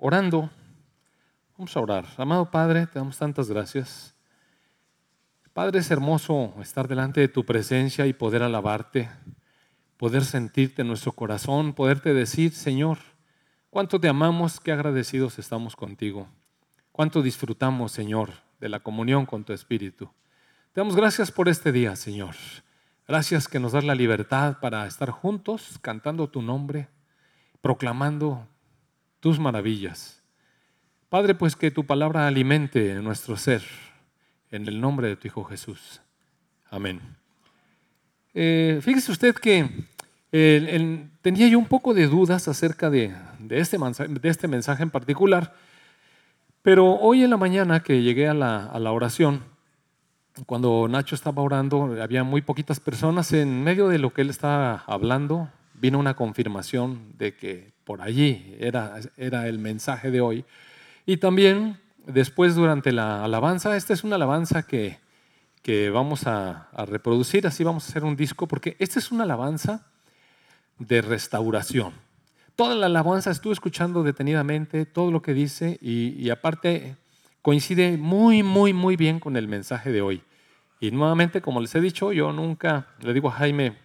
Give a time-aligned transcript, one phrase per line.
[0.00, 0.50] orando.
[1.56, 2.06] Vamos a orar.
[2.16, 4.14] Amado Padre, te damos tantas gracias.
[5.52, 9.10] Padre, es hermoso estar delante de tu presencia y poder alabarte,
[9.96, 12.98] poder sentirte en nuestro corazón, poderte decir, Señor,
[13.68, 16.28] cuánto te amamos, qué agradecidos estamos contigo,
[16.92, 20.10] cuánto disfrutamos, Señor, de la comunión con tu Espíritu.
[20.72, 22.36] Te damos gracias por este día, Señor.
[23.06, 26.88] Gracias que nos das la libertad para estar juntos cantando tu nombre,
[27.60, 28.46] proclamando
[29.20, 30.22] tus maravillas.
[31.08, 33.62] Padre, pues que tu palabra alimente nuestro ser,
[34.50, 36.00] en el nombre de tu Hijo Jesús.
[36.70, 37.00] Amén.
[38.32, 39.68] Eh, fíjese usted que
[40.30, 43.12] tenía yo un poco de dudas acerca de,
[43.50, 45.54] este de, este mensaje en particular,
[46.62, 49.42] pero hoy en la mañana que llegué a la, a la oración,
[50.46, 54.84] cuando Nacho estaba orando, había muy poquitas personas, en medio de lo que él estaba
[54.86, 60.44] hablando, vino una confirmación de que por allí era, era el mensaje de hoy.
[61.06, 64.98] Y también después durante la alabanza, esta es una alabanza que,
[65.62, 69.86] que vamos a, reproducir, así vamos a hacer un disco, porque esta es una alabanza
[70.78, 71.92] de restauración.
[72.56, 76.96] Toda la alabanza estuve escuchando detenidamente todo lo que dice y, y aparte
[77.42, 80.22] coincide muy, muy, muy bien con el mensaje de hoy.
[80.78, 83.76] Y nuevamente, como les he dicho, yo nunca le digo a Jaime,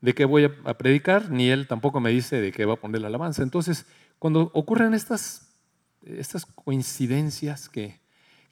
[0.00, 3.00] de qué voy a predicar, ni él tampoco me dice de qué va a poner
[3.00, 3.42] la alabanza.
[3.42, 3.86] Entonces,
[4.18, 5.48] cuando ocurren estas,
[6.02, 7.98] estas coincidencias que,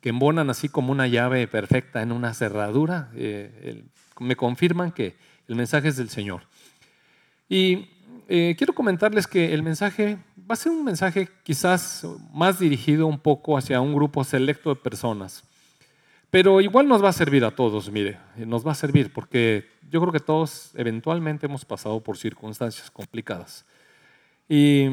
[0.00, 3.84] que embonan así como una llave perfecta en una cerradura, eh,
[4.20, 5.16] me confirman que
[5.48, 6.42] el mensaje es del Señor.
[7.48, 7.88] Y
[8.28, 13.18] eh, quiero comentarles que el mensaje va a ser un mensaje quizás más dirigido un
[13.18, 15.44] poco hacia un grupo selecto de personas.
[16.34, 20.00] Pero igual nos va a servir a todos, mire, nos va a servir porque yo
[20.00, 23.64] creo que todos eventualmente hemos pasado por circunstancias complicadas.
[24.48, 24.88] Y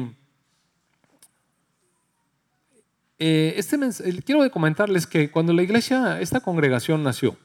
[3.18, 3.76] eh, este
[4.24, 7.36] quiero comentarles que cuando la iglesia, esta congregación nació,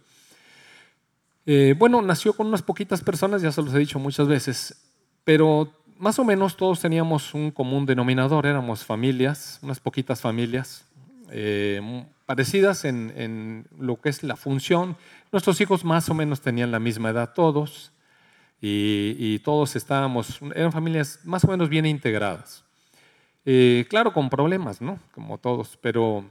[1.47, 4.79] eh, bueno, nació con unas poquitas personas, ya se los he dicho muchas veces,
[5.23, 10.86] pero más o menos todos teníamos un común denominador, éramos familias, unas poquitas familias,
[11.31, 14.97] eh, parecidas en, lo que es la función.
[15.31, 17.91] Nuestros hijos más o menos tenían la misma edad todos
[18.61, 22.63] y, todos estábamos, eran familias más o menos bien integradas.
[23.45, 24.99] Eh, claro, con problemas, ¿no?
[25.13, 26.25] Como todos, pero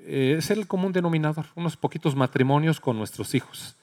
[0.00, 3.76] eh, es el común denominador, unos poquitos matrimonios con nuestros hijos.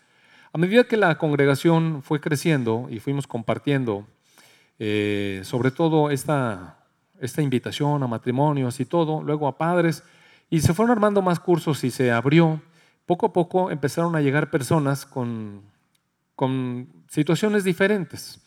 [0.53, 4.05] A medida que la congregación fue creciendo y fuimos compartiendo,
[5.43, 6.81] sobre todo esta,
[7.21, 10.03] esta invitación a matrimonios y todo, luego a padres,
[10.51, 12.61] y se fueron armando más cursos y se abrió.
[13.05, 15.63] Poco a poco empezaron a llegar personas con,
[16.35, 18.39] con situaciones diferentes.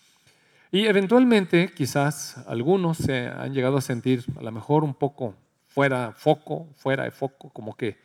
[0.71, 5.35] Y eventualmente, quizás algunos se han llegado a sentir a lo mejor un poco
[5.67, 7.97] fuera foco, fuera de foco, como que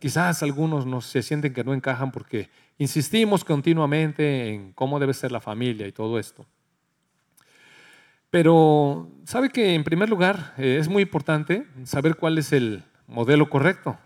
[0.00, 5.30] quizás algunos no se sienten que no encajan porque insistimos continuamente en cómo debe ser
[5.30, 6.44] la familia y todo esto.
[8.28, 13.50] Pero sabe que en primer lugar eh, es muy importante saber cuál es el, modelo
[13.50, 13.98] correcto.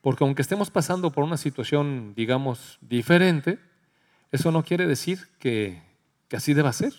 [0.00, 3.58] Porque aunque estemos pasando por una situación, digamos, diferente,
[4.32, 5.82] eso no quiere decir que,
[6.32, 6.92] así deba ser.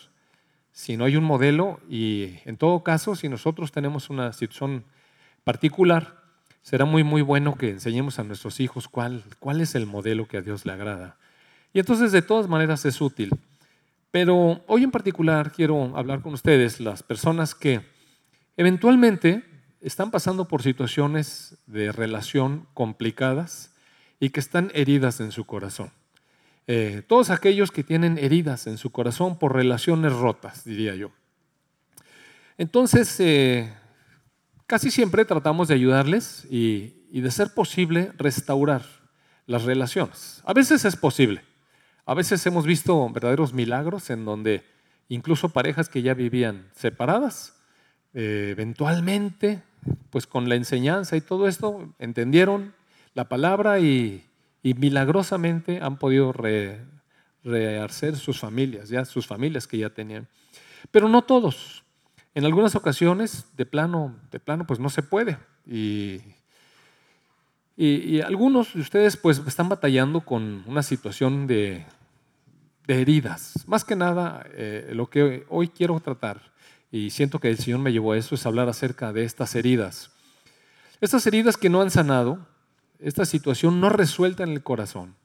[0.72, 4.84] Si no hay un modelo y en todo caso, si nosotros tenemos una situación
[5.44, 6.18] particular,
[6.62, 10.38] será muy, muy bueno que enseñemos a nuestros hijos cuál, cuál es el modelo que
[10.38, 11.18] a Dios le agrada.
[11.74, 13.32] Y entonces, de todas maneras, es útil.
[14.12, 17.82] Pero hoy en particular quiero hablar con ustedes, las personas que
[18.58, 19.44] eventualmente
[19.82, 23.74] están pasando por situaciones de relación complicadas
[24.20, 25.92] y que están heridas en su corazón.
[26.68, 31.12] Eh, todos aquellos que tienen heridas en su corazón por relaciones rotas, diría yo.
[32.58, 33.74] Entonces, eh,
[34.68, 38.86] casi siempre tratamos de ayudarles y, de ser posible restaurar
[39.48, 40.44] las relaciones.
[40.46, 41.42] A veces es posible.
[42.06, 44.64] A veces hemos visto verdaderos milagros en donde
[45.08, 47.56] incluso parejas que ya vivían separadas,
[48.14, 49.64] eh, eventualmente
[50.10, 52.74] pues con la enseñanza y todo esto, entendieron
[53.14, 54.26] la palabra y,
[54.64, 56.34] milagrosamente han podido
[57.44, 60.28] rehacer sus familias, ya sus familias que ya tenían.
[60.92, 61.84] Pero no todos.
[62.36, 65.38] En algunas ocasiones, de plano, de plano, pues no se puede.
[65.66, 66.22] Y,
[67.76, 71.86] y, algunos de ustedes pues están batallando con una situación de,
[72.88, 73.66] heridas.
[73.68, 76.42] Más que nada, eh, lo que hoy quiero tratar
[76.92, 80.12] y siento que el Señor me llevó a eso, es hablar acerca de estas heridas.
[81.02, 82.46] Estas heridas que no han sanado,
[83.00, 85.16] esta situación no resuelta en el corazón.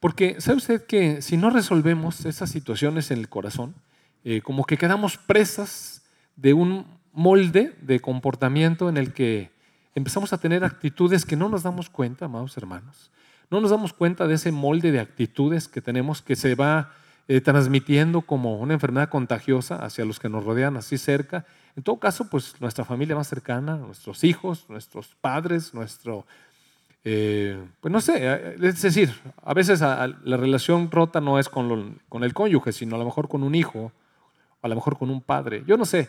[0.00, 3.74] Porque, ¿sabe usted que si no resolvemos esas situaciones en el corazón,
[4.24, 6.02] eh, como que quedamos presas
[6.36, 9.50] de un molde de comportamiento en el que
[9.94, 13.10] empezamos a tener actitudes que no nos damos cuenta, amados hermanos.
[13.50, 16.92] No nos damos cuenta de ese molde de actitudes que tenemos que se va
[17.26, 21.46] eh, transmitiendo como una enfermedad contagiosa hacia los que nos rodean así cerca.
[21.74, 26.26] En todo caso, pues nuestra familia más cercana, nuestros hijos, nuestros padres, nuestro...
[27.06, 31.98] Eh, pues no sé, eh, es decir, a veces la relación rota no es con,
[32.08, 33.92] con el cónyuge, sino a lo mejor con un hijo,
[34.60, 36.08] a lo mejor con un padre, yo no sé.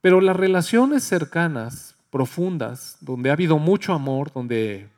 [0.00, 4.88] Pero las relaciones cercanas, profundas, donde ha habido mucho amor, donde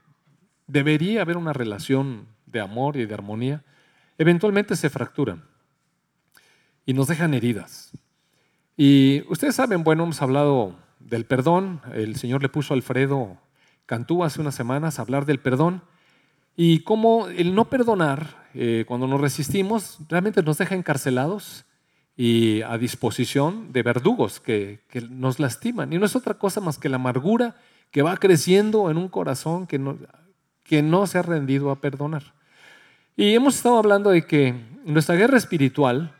[0.66, 3.62] debería haber una relación de amor y de armonía,
[4.18, 5.44] eventualmente se fracturan
[6.86, 7.92] y nos dejan heridas.
[8.76, 13.38] Y ustedes saben, bueno, hemos hablado del perdón, el Señor le puso a Alfredo
[13.86, 15.82] Cantú hace unas semanas hablar del perdón
[16.56, 21.64] y cómo el no perdonar, eh, cuando nos resistimos, realmente nos deja encarcelados
[22.16, 25.92] y a disposición de verdugos que, nos lastiman.
[25.92, 27.56] Y no es otra cosa más que la amargura
[27.90, 32.34] que va creciendo en un corazón que no se ha rendido a perdonar.
[33.16, 36.14] Y hemos estado hablando de que nuestra guerra espiritual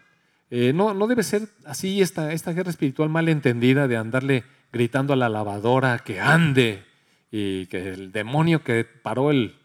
[0.50, 5.12] eh, no, no, debe ser así, esta, esta guerra espiritual mal entendida de andarle gritando
[5.12, 6.84] a la lavadora que ande
[7.32, 9.56] y que el demonio que paró el,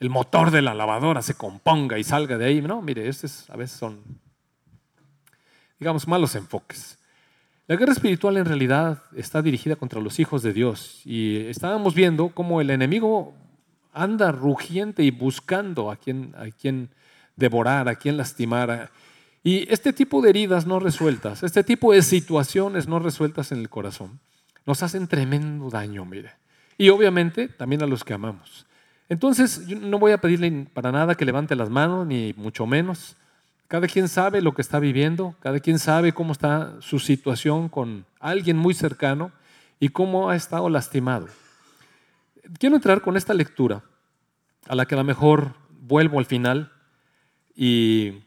[0.00, 2.60] el motor de la lavadora se componga y salga de ahí.
[2.60, 4.02] No, mire, estos a veces son,
[5.78, 6.98] digamos, malos enfoques.
[7.66, 12.28] La guerra espiritual en realidad está dirigida contra los hijos de Dios y estábamos viendo
[12.28, 13.34] cómo el enemigo
[13.94, 16.90] anda rugiente y buscando a quien, a quien
[17.36, 18.90] devorar, a quien lastimar.
[19.42, 23.70] Y este tipo de heridas no resueltas, este tipo de situaciones no resueltas en el
[23.70, 24.20] corazón,
[24.66, 26.32] nos hacen tremendo daño, mire.
[26.76, 28.66] Y obviamente también a los que amamos.
[29.08, 33.16] Entonces, no voy a pedirle para nada que levante las manos, ni mucho menos.
[33.68, 38.06] Cada quien sabe lo que está viviendo, cada quien sabe cómo está su situación con
[38.18, 39.30] alguien muy cercano
[39.78, 41.28] y cómo ha estado lastimado
[42.58, 43.82] quiero entrar con esta lectura,
[44.66, 46.72] a la que a lo mejor vuelvo al final
[47.54, 48.22] y,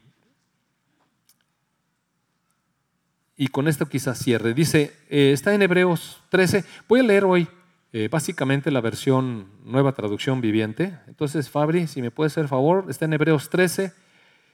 [3.36, 4.54] y con esto quizás cierre.
[4.54, 7.48] Dice, eh, está en Hebreos 13, voy a leer hoy
[7.92, 10.98] eh, básicamente la versión nueva traducción viviente.
[11.06, 13.92] Entonces, Fabri, si me puede hacer favor, está en Hebreos 13,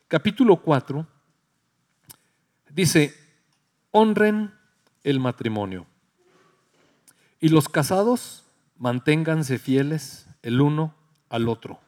[0.08, 1.06] capítulo 4.
[2.70, 3.14] Dice,
[3.90, 4.52] honren
[5.02, 5.87] el matrimonio.
[7.40, 8.44] Y los casados
[8.76, 10.94] manténganse fieles el uno
[11.29, 11.81] al otro.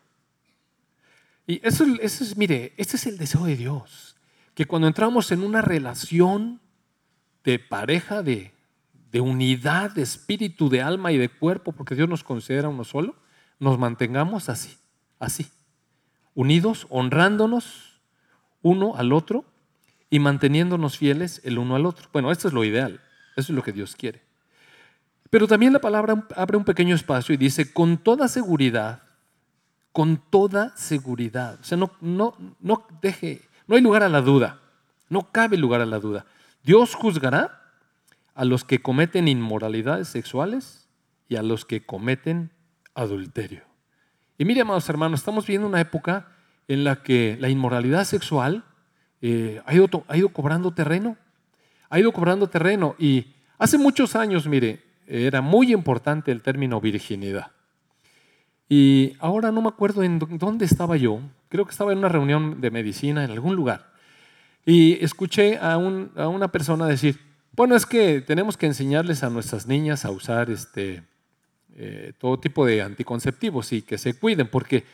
[1.46, 4.16] Y eso, es, mire, este es el deseo de Dios,
[4.54, 6.60] que cuando entramos en una relación
[7.44, 8.52] de pareja, de,
[9.12, 13.14] de unidad de espíritu, de alma y de cuerpo, porque Dios nos considera uno solo,
[13.60, 14.76] nos mantengamos así,
[15.18, 15.46] así,
[16.34, 18.00] unidos, honrándonos
[18.62, 19.44] uno al otro
[20.10, 22.08] y manteniéndonos fieles el uno al otro.
[22.12, 23.00] Bueno, esto es lo ideal,
[23.36, 24.25] eso es lo que Dios quiere.
[25.30, 29.02] Pero también la palabra abre un pequeño espacio y dice, con toda seguridad,
[29.92, 31.58] con toda seguridad.
[31.60, 34.60] O sea, no, no, no deje, no hay lugar a la duda,
[35.08, 36.26] no cabe lugar a la duda.
[36.62, 37.62] Dios juzgará
[38.34, 40.88] a los que cometen inmoralidades sexuales
[41.28, 42.52] y a los que cometen
[42.94, 43.62] adulterio.
[44.38, 46.28] Y mire, amados hermanos, estamos viviendo una época
[46.68, 48.64] en la que la inmoralidad sexual
[49.22, 51.16] eh, ha, ido, ha ido cobrando terreno,
[51.88, 52.94] ha ido cobrando terreno.
[52.98, 57.52] Y hace muchos años, mire, era muy importante el término virginidad.
[58.68, 62.60] Y ahora no me acuerdo en dónde estaba yo, creo que estaba en una reunión
[62.60, 63.92] de medicina en algún lugar.
[64.64, 67.20] Y escuché a, una persona decir,
[67.52, 71.04] bueno, es que tenemos que enseñarles a nuestras niñas a usar este,
[71.76, 74.84] eh, todo tipo de anticonceptivos y que se cuiden, porque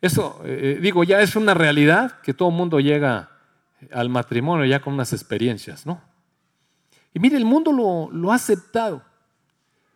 [0.00, 3.30] eso, eh, digo, ya es una realidad que todo el mundo llega
[3.92, 6.00] al matrimonio ya con unas experiencias, ¿no?
[7.12, 9.02] Y mire, el mundo lo, lo ha aceptado.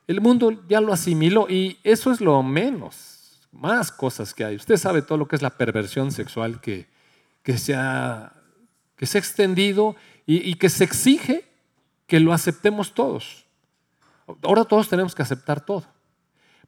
[0.07, 4.57] El mundo ya lo asimiló y eso es lo menos, más cosas que hay.
[4.57, 6.87] Usted sabe todo lo que es la perversión sexual que,
[7.43, 8.33] que, se, ha,
[8.97, 9.95] que se ha extendido
[10.27, 11.45] y, y que se exige
[12.07, 13.47] que lo aceptemos todos.
[14.43, 15.85] Ahora todos tenemos que aceptar todo.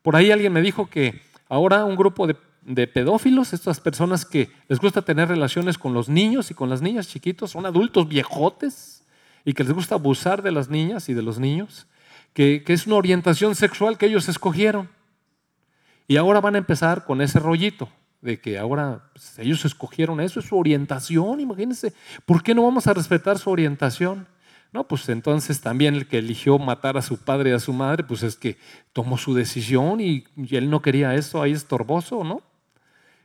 [0.03, 4.51] Por ahí alguien me dijo que ahora un grupo de, de, pedófilos, estas personas que
[4.69, 9.05] les gusta tener relaciones con los niños y con las niñas chiquitos, son adultos viejotes
[9.45, 11.87] y que les gusta abusar de las niñas y de los niños
[12.35, 14.91] que, es una orientación sexual que ellos escogieron.
[16.07, 17.89] Y ahora van a empezar con ese rollito
[18.21, 21.95] de que ahora pues, ellos escogieron eso, es su orientación, imagínense.
[22.27, 24.27] ¿Por qué no vamos a respetar su orientación?
[24.73, 28.03] No, pues entonces también el que eligió matar a su padre y a su madre,
[28.03, 28.59] pues es que
[28.93, 32.43] tomó su decisión y, y él no quería eso ahí estorboso, ¿no?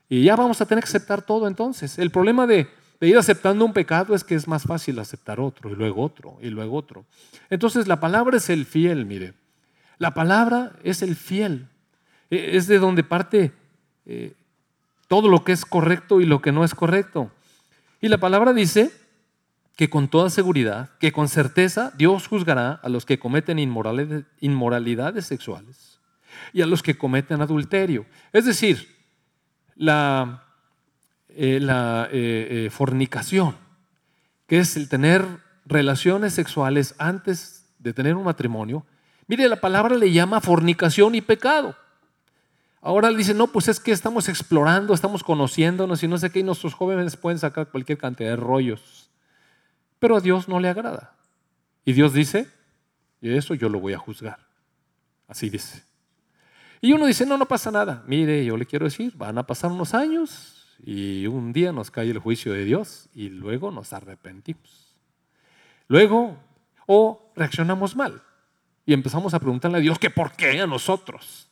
[0.07, 1.97] Y ya vamos a tener que aceptar todo entonces.
[1.97, 2.67] El problema de,
[2.99, 6.37] de ir aceptando un pecado es que es más fácil aceptar otro y luego otro
[6.41, 7.05] y luego otro.
[7.49, 9.33] Entonces la palabra es el fiel, mire.
[9.97, 11.67] La palabra es el fiel.
[12.29, 13.51] E, es de donde parte
[14.05, 14.33] eh,
[15.07, 17.31] todo lo que es correcto y lo que no es correcto.
[18.01, 18.91] Y la palabra dice
[19.75, 25.99] que con toda seguridad, que con certeza Dios juzgará a los que cometen inmoralidades sexuales
[26.51, 28.05] y a los que cometen adulterio.
[28.33, 28.93] Es decir,
[29.75, 30.48] la,
[31.41, 33.55] eh, la eh, eh, fornicación,
[34.45, 35.25] que es el tener
[35.65, 38.85] relaciones sexuales antes de tener un matrimonio.
[39.25, 41.77] Mire, la palabra le llama fornicación y pecado.
[42.81, 46.39] Ahora le dice, no, pues es que estamos explorando, estamos conociéndonos y no sé qué,
[46.39, 49.09] y nuestros jóvenes pueden sacar cualquier cantidad de rollos.
[49.97, 51.13] Pero a Dios no le agrada.
[51.85, 52.49] Y Dios dice,
[53.21, 54.39] y eso yo lo voy a juzgar.
[55.25, 55.83] Así dice.
[56.81, 58.03] Y uno dice, no, no pasa nada.
[58.07, 62.09] Mire, yo le quiero decir, van a pasar unos años y un día nos cae
[62.09, 64.95] el juicio de Dios y luego nos arrepentimos.
[65.87, 66.37] Luego,
[66.85, 68.21] o reaccionamos mal
[68.85, 71.47] y empezamos a preguntarle a Dios que por qué a nosotros.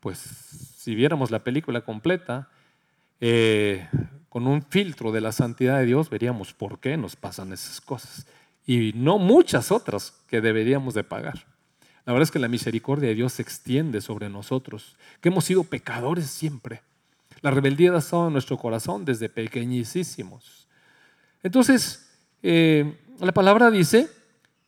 [0.00, 2.48] Pues si viéramos la película completa,
[3.20, 3.88] eh,
[4.28, 8.26] con un filtro de la santidad de Dios, veríamos por qué nos pasan esas cosas.
[8.66, 11.46] Y no muchas otras que deberíamos de pagar.
[12.04, 15.64] La verdad es que la misericordia de Dios se extiende sobre nosotros, que hemos sido
[15.64, 16.82] pecadores siempre.
[17.42, 20.68] La rebeldía ha estado en nuestro corazón desde pequeñísimos.
[21.42, 22.10] Entonces,
[22.42, 24.08] eh, la palabra dice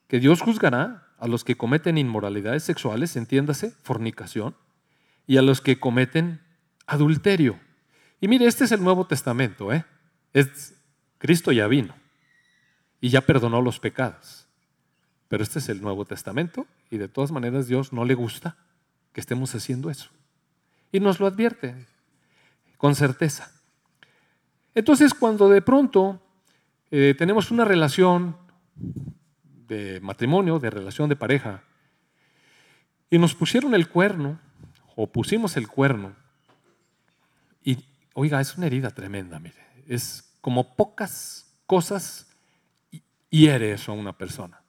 [0.06, 4.54] que Dios juzgará a los que cometen inmoralidades sexuales, entiéndase, fornicación,
[5.26, 6.40] y a los que cometen
[6.86, 7.58] adulterio.
[8.20, 9.84] Y mire, este es el Nuevo Testamento, ¿eh?
[10.32, 10.74] Es,
[11.18, 11.94] Cristo ya vino
[13.00, 14.46] y ya perdonó los pecados.
[15.28, 18.56] Pero este es el Nuevo Testamento y de todas maneras Dios no le gusta
[19.12, 20.10] que estemos haciendo eso.
[20.90, 21.86] Y nos lo advierte
[22.78, 23.52] con certeza.
[24.74, 26.22] Entonces cuando de pronto
[26.90, 28.36] eh, tenemos una relación
[29.66, 31.62] de matrimonio, de relación de pareja,
[33.10, 34.40] y nos pusieron el cuerno,
[34.96, 36.14] o pusimos el cuerno,
[37.62, 37.78] y
[38.14, 42.26] oiga, es una herida tremenda, mire, es como pocas cosas
[43.30, 44.62] hiere eso a una persona.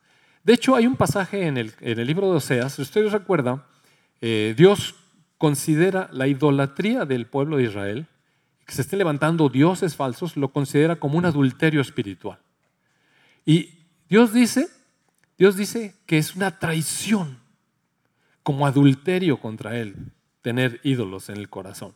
[0.44, 1.74] De hecho, hay un pasaje en el,
[2.08, 3.64] libro de Oseas, si ustedes recuerdan,
[4.22, 4.96] eh, Dios
[5.40, 8.08] considera la idolatría del pueblo de Israel,
[8.68, 12.38] que se estén levantando dioses falsos, lo considera como un adulterio espiritual.
[13.46, 14.68] Y Dios dice,
[15.40, 17.40] Dios dice que es una traición,
[18.44, 19.96] como adulterio contra Él,
[20.44, 21.94] tener ídolos en el corazón.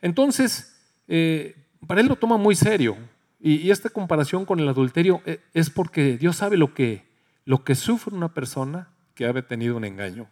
[0.00, 1.56] Entonces, eh,
[1.86, 2.96] para Él lo toma muy serio.
[3.40, 7.04] Y, y, esta comparación con el adulterio eh, es porque Dios sabe lo que
[7.44, 10.28] lo que sufre una persona que ha tenido un engaño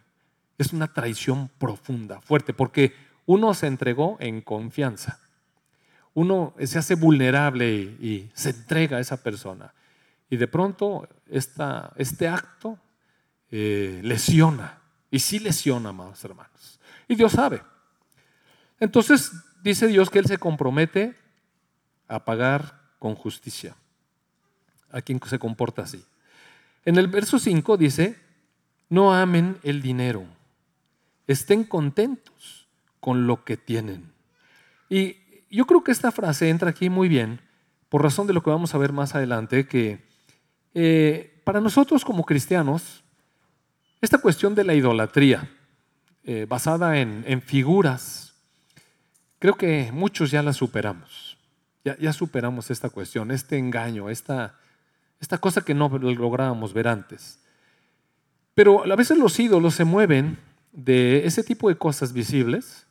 [0.57, 2.93] es una traición profunda, fuerte, porque
[3.25, 5.19] uno se entregó en confianza.
[6.13, 9.73] Uno se hace vulnerable y, se entrega a esa persona.
[10.29, 12.77] Y de pronto este acto
[13.49, 14.79] eh, lesiona.
[15.09, 16.79] Y sí lesiona, amados hermanos.
[17.07, 17.61] Y Dios sabe.
[18.79, 19.31] Entonces
[19.63, 21.15] dice Dios que Él se compromete
[22.07, 23.75] a pagar con justicia
[24.93, 26.05] a quien se comporta así.
[26.85, 28.17] En el verso 5 dice,
[28.89, 30.25] no amen el dinero,
[31.27, 32.67] estén contentos
[32.99, 34.11] con lo que tienen.
[34.89, 35.17] Y
[35.49, 37.41] yo creo que esta frase entra aquí muy bien,
[37.89, 40.03] por razón de lo que vamos a ver más adelante, que
[40.73, 43.03] eh, para nosotros como cristianos,
[44.01, 45.49] esta cuestión de la idolatría,
[46.23, 48.33] eh, basada en, figuras,
[49.39, 51.37] creo que muchos ya la superamos.
[51.85, 54.57] Ya, ya superamos esta cuestión, este engaño, esta
[55.23, 57.39] esta cosa que no lográbamos ver antes.
[58.53, 60.37] Pero a veces los ídolos se mueven
[60.73, 62.87] de ese tipo de cosas visibles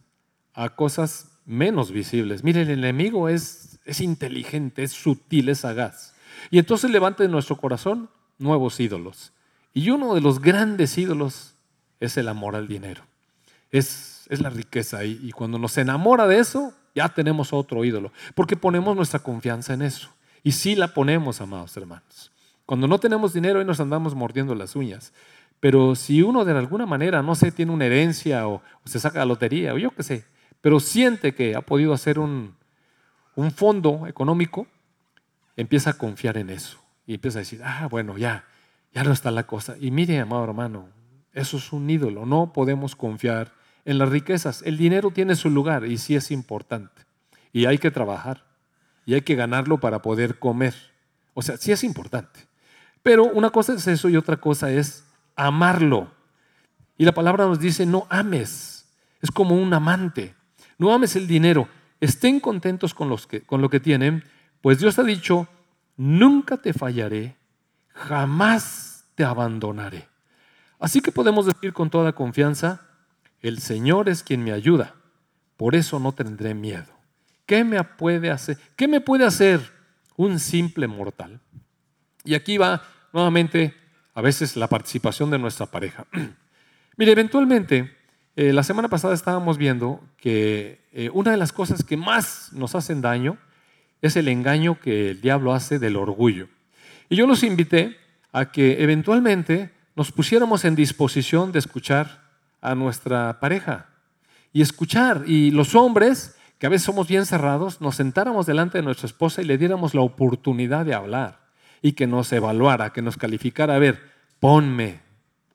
[0.54, 2.44] a cosas menos visibles.
[2.44, 6.14] Mire, el enemigo es, es inteligente, es sutil, es sagaz.
[6.50, 8.08] Y entonces levanta en nuestro corazón
[8.38, 9.32] nuevos ídolos.
[9.74, 11.54] Y uno de los grandes ídolos
[12.00, 13.02] es el amor al dinero.
[13.70, 15.04] Es, es la riqueza.
[15.04, 18.12] Y, y cuando nos enamora de eso, ya tenemos otro ídolo.
[18.34, 20.10] Porque ponemos nuestra confianza en eso.
[20.44, 22.30] Y sí la ponemos, amados hermanos.
[22.66, 25.12] Cuando no tenemos dinero, ahí nos andamos mordiendo las uñas.
[25.62, 29.26] Pero si uno de alguna manera, no sé, tiene una herencia o, se saca la
[29.26, 30.24] lotería o yo qué sé,
[30.60, 32.56] pero siente que ha podido hacer un,
[33.36, 34.66] un fondo económico,
[35.56, 36.82] empieza a confiar en eso.
[37.06, 38.44] Y empieza a decir, ah, bueno, ya,
[38.92, 39.76] ya no está la cosa.
[39.78, 40.88] Y mire, amado hermano,
[41.32, 42.26] eso es un ídolo.
[42.26, 43.52] No podemos confiar
[43.84, 44.62] en las riquezas.
[44.62, 47.02] El dinero tiene su lugar y sí es importante.
[47.52, 48.42] Y hay que trabajar
[49.06, 50.74] y hay que ganarlo para poder comer.
[51.34, 52.48] O sea, sí es importante.
[53.04, 55.04] Pero una cosa es eso y otra cosa es
[55.36, 56.10] amarlo.
[56.96, 58.86] Y la palabra nos dice, no ames.
[59.20, 60.34] Es como un amante.
[60.78, 61.68] No ames el dinero.
[62.00, 64.24] Estén contentos con, los que, con lo que tienen
[64.60, 65.48] Pues Dios ha dicho,
[65.96, 67.36] nunca te fallaré,
[67.88, 70.08] jamás te abandonaré.
[70.78, 72.80] Así que podemos decir con toda confianza,
[73.40, 74.94] el Señor es quien me ayuda,
[75.56, 76.92] por eso no tendré miedo.
[77.46, 78.58] ¿Qué me puede hacer?
[78.76, 79.60] ¿Qué me puede hacer
[80.16, 81.40] un simple mortal?
[82.24, 83.74] Y aquí va nuevamente
[84.14, 86.06] a veces la participación de nuestra pareja.
[86.96, 87.96] Mire, eventualmente,
[88.36, 92.74] eh, la semana pasada estábamos viendo que eh, una de las cosas que más nos
[92.74, 93.38] hacen daño
[94.00, 96.48] es el engaño que el diablo hace del orgullo.
[97.08, 97.96] Y yo los invité
[98.32, 102.22] a que eventualmente nos pusiéramos en disposición de escuchar
[102.60, 103.86] a nuestra pareja
[104.52, 105.24] y escuchar.
[105.26, 109.42] Y los hombres, que a veces somos bien cerrados, nos sentáramos delante de nuestra esposa
[109.42, 111.41] y le diéramos la oportunidad de hablar
[111.82, 113.74] y que nos evaluara, que nos calificara.
[113.74, 114.00] A ver,
[114.40, 115.00] ponme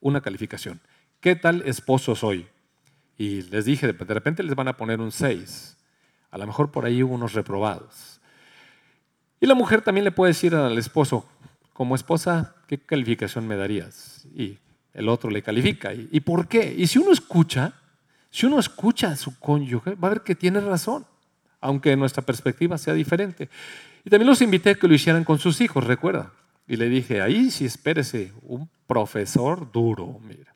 [0.01, 0.81] una calificación.
[1.21, 2.47] ¿Qué tal esposo soy?
[3.17, 5.77] Y les dije, de repente les van a poner un 6.
[6.29, 8.19] A lo mejor por ahí hubo unos reprobados.
[9.39, 11.27] Y la mujer también le puede decir al esposo,
[11.73, 14.25] como esposa, ¿qué calificación me darías?
[14.35, 14.57] Y
[14.93, 15.93] el otro le califica.
[15.93, 16.73] ¿Y, por qué?
[16.75, 17.73] Y si uno escucha,
[18.29, 21.05] si uno escucha a su cónyuge, va a ver que tiene razón,
[21.61, 23.49] aunque nuestra perspectiva sea diferente.
[24.07, 26.31] Y también los invité a que lo hicieran con sus hijos, recuerda.
[26.65, 30.55] Y le dije, ahí sí espérese, un profesor duro, mira.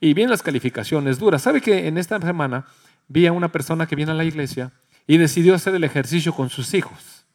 [0.00, 1.42] Y vienen las calificaciones duras.
[1.42, 2.64] ¿Sabe que en esta semana
[3.08, 4.72] vi a una persona que viene a la iglesia
[5.06, 7.26] y decidió hacer el ejercicio con sus hijos?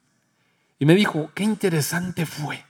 [0.80, 2.66] Y me dijo, qué interesante fue.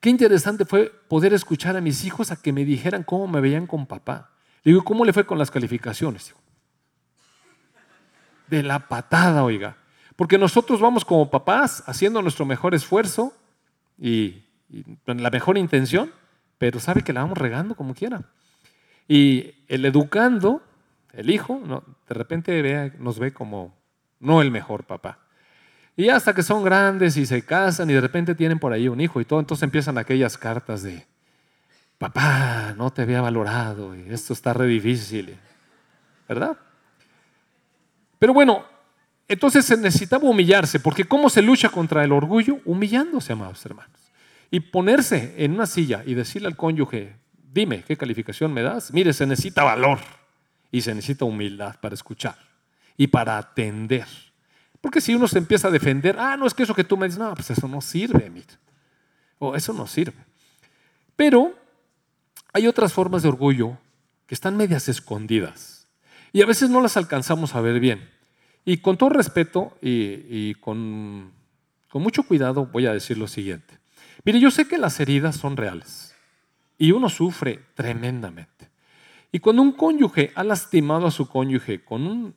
[0.00, 3.66] Qué interesante fue poder escuchar a mis hijos a que me dijeran cómo me veían
[3.66, 4.30] con papá.
[4.62, 6.34] Le digo, ¿cómo le fue con las calificaciones?
[8.46, 9.83] De la patada, oiga.
[10.16, 13.32] Porque nosotros vamos como papás haciendo nuestro mejor esfuerzo
[13.98, 14.44] y,
[15.04, 16.12] con la mejor intención,
[16.58, 18.22] pero sabe que la vamos regando como quiera.
[19.08, 20.62] Y el educando,
[21.12, 21.60] el hijo,
[22.08, 23.74] de repente nos ve como
[24.20, 25.18] no el mejor papá.
[25.96, 29.00] Y hasta que son grandes y se casan y de repente tienen por ahí un
[29.00, 31.06] hijo y todo, entonces empiezan aquellas cartas de,
[31.98, 35.38] papá, no te había valorado, y esto está re difícil,
[36.28, 36.56] ¿verdad?
[38.18, 38.64] Pero bueno,
[39.28, 42.58] entonces se necesitaba humillarse, porque ¿cómo se lucha contra el orgullo?
[42.64, 44.00] Humillándose, amados hermanos.
[44.50, 47.16] Y ponerse en una silla y decirle al cónyuge,
[47.52, 48.92] dime, ¿qué calificación me das?
[48.92, 49.98] Mire, se necesita valor
[50.70, 52.36] y se necesita humildad para escuchar
[52.96, 54.06] y para atender.
[54.80, 57.06] Porque si uno se empieza a defender, ah, no es que eso que tú me
[57.06, 58.46] dices, no, pues eso no sirve, mire.
[59.38, 60.18] O eso no sirve.
[61.16, 61.54] Pero
[62.52, 63.78] hay otras formas de orgullo
[64.26, 65.86] que están medias escondidas
[66.32, 68.13] y a veces no las alcanzamos a ver bien.
[68.64, 71.32] Y con todo respeto y, con,
[71.90, 73.78] con mucho cuidado voy a decir lo siguiente.
[74.24, 76.14] Mire, yo sé que las heridas son reales
[76.78, 78.70] y uno sufre tremendamente.
[79.32, 82.34] Y cuando un cónyuge ha lastimado a su cónyuge con un,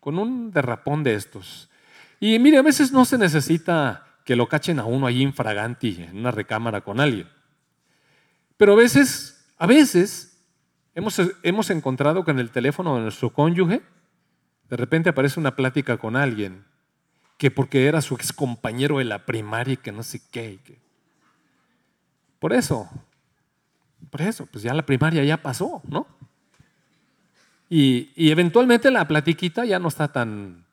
[0.00, 1.70] con un derrapón de estos,
[2.18, 6.18] y mire, a veces no se necesita que lo cachen a uno ahí infraganti en
[6.18, 7.28] una recámara con alguien.
[8.58, 10.44] Pero a veces, a veces
[10.94, 13.80] hemos, hemos encontrado que en el teléfono de nuestro cónyuge
[14.70, 16.64] de repente aparece una plática con alguien
[17.36, 20.58] que porque era su ex compañero de la primaria y que no sé qué.
[22.38, 22.88] Por eso,
[24.10, 26.06] por eso, pues ya la primaria ya pasó, ¿no?
[27.68, 30.64] Y, y, eventualmente la platiquita ya no está tan...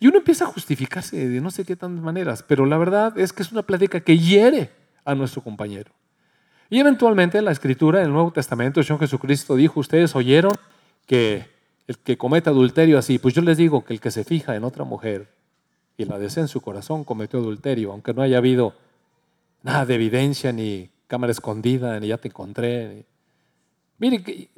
[0.00, 3.32] Y uno empieza a justificarse de no sé qué tantas maneras, pero la verdad es
[3.32, 4.72] que es una plática que hiere
[5.04, 5.92] a nuestro compañero.
[6.68, 10.52] Y eventualmente la escritura del Nuevo Testamento, el Señor Jesucristo dijo, ustedes oyeron
[11.06, 11.53] que
[11.86, 14.64] el que cometa adulterio así, pues yo les digo que el que se fija en
[14.64, 15.28] otra mujer
[15.96, 18.74] y la desea en su corazón cometió adulterio, aunque no haya habido
[19.62, 23.06] nada de evidencia, ni cámara escondida, ni ya te encontré.
[23.98, 24.48] Mire,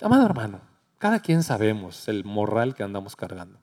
[0.00, 0.60] amado hermano,
[0.98, 3.58] cada quien sabemos el moral que andamos cargando.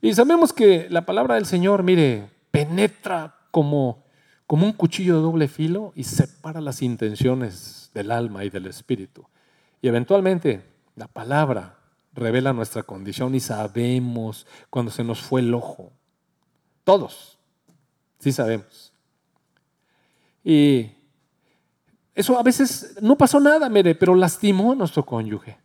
[0.00, 4.04] Y sabemos que la palabra del Señor, mire, penetra como,
[4.46, 9.26] como un cuchillo de doble filo y separa las intenciones del alma y del espíritu.
[9.82, 10.62] Y eventualmente
[10.96, 11.79] la palabra
[12.12, 15.92] revela nuestra condición y sabemos cuando se nos fue el ojo.
[16.84, 17.38] Todos,
[18.18, 18.92] sí sabemos.
[20.42, 20.90] Y
[22.14, 25.58] eso a veces no pasó nada, mire, pero lastimó a nuestro cónyuge.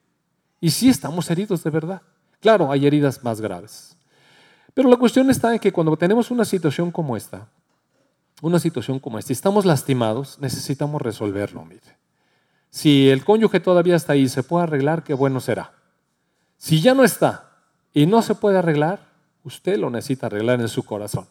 [0.62, 2.02] Y sí estamos heridos de verdad.
[2.40, 3.98] Claro, hay heridas más graves.
[4.74, 7.50] Pero la cuestión está en que cuando tenemos una situación como esta,
[8.42, 11.98] una situación como esta, y estamos lastimados, necesitamos resolverlo, mire.
[12.70, 15.74] Si el cónyuge todavía está ahí y se puede arreglar, qué bueno será.
[16.58, 17.52] Si ya no está
[17.94, 19.00] y no se puede arreglar,
[19.44, 21.28] usted lo necesita arreglar en su corazón.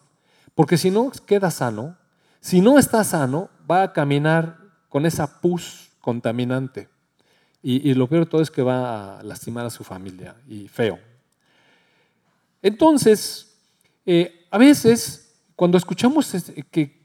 [0.53, 1.97] Porque si no queda sano,
[2.39, 4.57] si no está sano, va a caminar
[4.89, 6.89] con esa pus contaminante.
[7.61, 10.99] Y, lo peor de todo es que va a lastimar a su familia y feo.
[12.61, 13.57] Entonces,
[14.05, 16.31] eh, a veces cuando escuchamos
[16.69, 17.01] que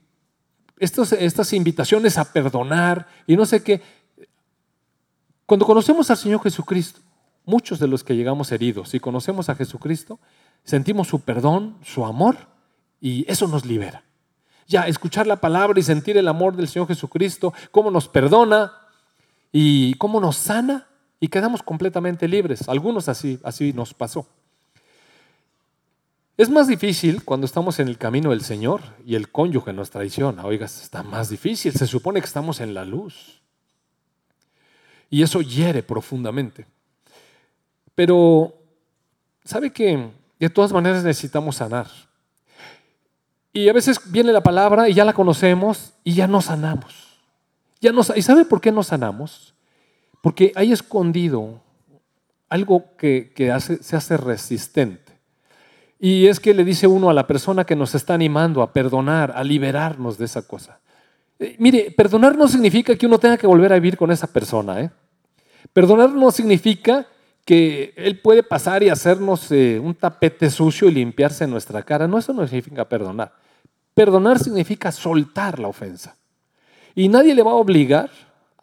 [0.79, 3.81] estas invitaciones a perdonar y no sé qué,
[5.47, 7.01] cuando conocemos al Señor Jesucristo,
[7.51, 10.21] muchos de los que llegamos heridos y conocemos a Jesucristo,
[10.65, 12.37] sentimos su perdón, su amor
[13.01, 14.05] y eso nos libera.
[14.69, 18.73] Ya escuchar la palabra y sentir el amor del Señor Jesucristo, cómo nos perdona
[19.51, 20.87] y cómo nos sana
[21.19, 22.69] y quedamos completamente libres.
[22.69, 24.29] Algunos así, así nos pasó.
[26.37, 30.47] Es más difícil cuando estamos en el camino del Señor y el cónyuge nos traiciona.
[30.47, 31.73] Oiga, está más difícil.
[31.75, 33.43] Se supone que estamos en la luz.
[35.11, 36.67] Y eso hiere profundamente.
[38.01, 38.55] Pero,
[39.45, 40.09] ¿sabe que
[40.39, 41.87] de todas maneras necesitamos sanar?
[43.53, 47.19] Y a veces viene la palabra y ya la conocemos y ya no sanamos.
[47.79, 49.53] Ya no, ¿Y sabe por qué no sanamos?
[50.23, 51.61] Porque hay escondido
[52.49, 53.35] algo que,
[53.83, 55.13] se hace resistente.
[55.99, 59.35] Y es que le dice uno a la persona que nos está animando a perdonar,
[59.37, 60.81] a liberarnos de esa cosa.
[61.39, 64.81] Eh, mire, perdonar no significa que uno tenga que volver a vivir con esa persona.
[64.81, 64.91] ¿eh?
[65.75, 67.07] Perdonar no significa
[67.51, 72.07] que Él puede pasar y hacernos eh, un tapete sucio y limpiarse nuestra cara.
[72.07, 73.33] No, eso no significa perdonar.
[73.93, 76.15] Perdonar significa soltar la ofensa.
[76.95, 78.09] Y nadie le va a obligar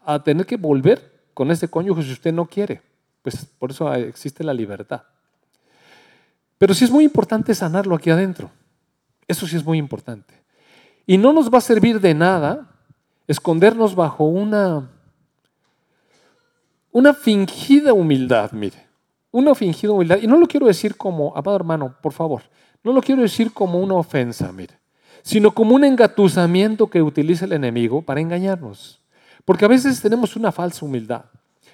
[0.06, 2.82] a tener que volver con ese cónyuge si usted no quiere.
[3.23, 5.02] Pues por eso existe la libertad.
[6.58, 8.50] Pero sí es muy importante sanarlo aquí adentro.
[9.28, 10.34] Eso sí es muy importante.
[11.06, 12.69] Y no nos va a servir de nada
[13.28, 14.89] escondernos bajo una,
[16.91, 18.88] una fingida humildad, mire.
[19.32, 20.19] Una fingida humildad.
[20.21, 22.43] Y no lo quiero decir como, amado hermano, por favor,
[22.84, 24.80] no lo quiero decir como una ofensa, mire,
[25.21, 29.00] sino como un engatusamiento que utiliza el enemigo para engañarnos.
[29.45, 31.26] Porque a veces tenemos una falsa humildad.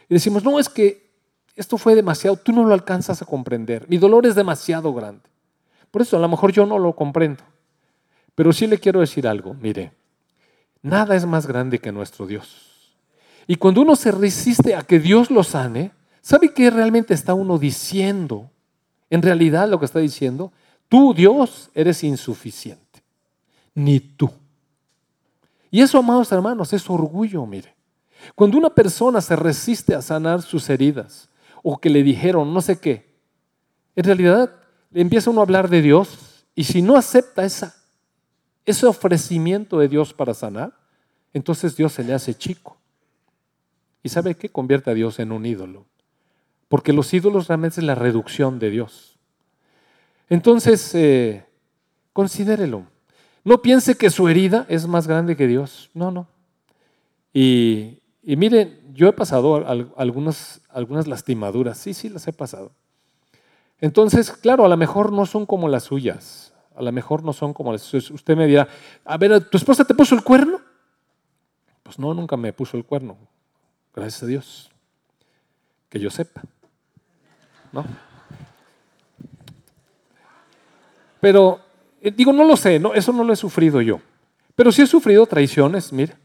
[0.09, 1.11] Y decimos, no, es que
[1.55, 3.85] esto fue demasiado, tú no lo alcanzas a comprender.
[3.87, 5.29] Mi dolor es demasiado grande.
[5.91, 7.43] Por eso a lo mejor yo no lo comprendo.
[8.35, 9.93] Pero sí le quiero decir algo, mire,
[10.81, 12.72] nada es más grande que nuestro Dios.
[13.47, 17.57] Y cuando uno se resiste a que Dios lo sane, ¿sabe qué realmente está uno
[17.57, 18.49] diciendo?
[19.09, 20.51] En realidad lo que está diciendo,
[20.87, 23.03] tú Dios eres insuficiente,
[23.75, 24.31] ni tú.
[25.69, 27.75] Y eso, amados hermanos, es orgullo, mire.
[28.35, 31.29] Cuando una persona se resiste a sanar sus heridas,
[31.63, 33.11] o que le dijeron no sé qué.
[33.95, 34.53] En realidad,
[34.91, 40.13] le empieza uno a hablar de Dios y si no acepta ese ofrecimiento de Dios
[40.13, 40.73] para sanar,
[41.33, 42.77] entonces Dios se le hace chico.
[44.03, 44.49] ¿Y sabe qué?
[44.49, 45.85] Convierte a Dios en un ídolo.
[46.67, 49.17] Porque los ídolos realmente es la reducción de Dios.
[50.29, 51.45] Entonces, eh,
[52.11, 52.85] considérelo.
[53.43, 55.89] No piense que su herida es más grande que Dios.
[55.93, 56.27] No, no.
[57.33, 59.65] Y, miren, yo he pasado
[59.97, 62.71] algunas, algunas lastimaduras, sí, sí, las he pasado.
[63.81, 67.53] Entonces, claro, a lo mejor no son como las suyas, a lo mejor no son
[67.53, 68.11] como las suyas.
[68.11, 68.67] Usted me dirá,
[69.03, 70.61] a ver, ¿tu esposa te puso el cuerno?
[71.81, 73.17] Pues no, nunca me puso el cuerno,
[73.95, 74.71] gracias a Dios,
[75.89, 76.41] que yo sepa.
[77.71, 77.85] ¿No?
[81.19, 81.61] Pero,
[82.01, 84.01] eh, digo, no lo sé, no, eso no lo he sufrido yo.
[84.55, 86.15] Pero sí he sufrido traiciones, mire.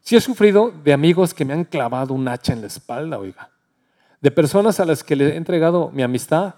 [0.00, 3.50] Sí he sufrido de amigos que me han clavado un hacha en la espalda, oiga.
[4.20, 6.54] De personas a las que le he entregado mi amistad,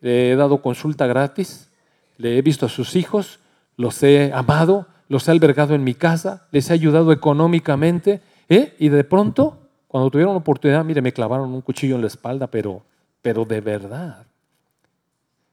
[0.00, 1.68] le he dado consulta gratis,
[2.16, 3.38] le he visto a sus hijos,
[3.76, 8.74] los he amado, los he albergado en mi casa, les he ayudado económicamente, ¿eh?
[8.78, 9.59] y de pronto,
[9.90, 12.82] cuando tuvieron oportunidad, mire, me clavaron un cuchillo en la espalda, pero,
[13.20, 14.26] pero de verdad.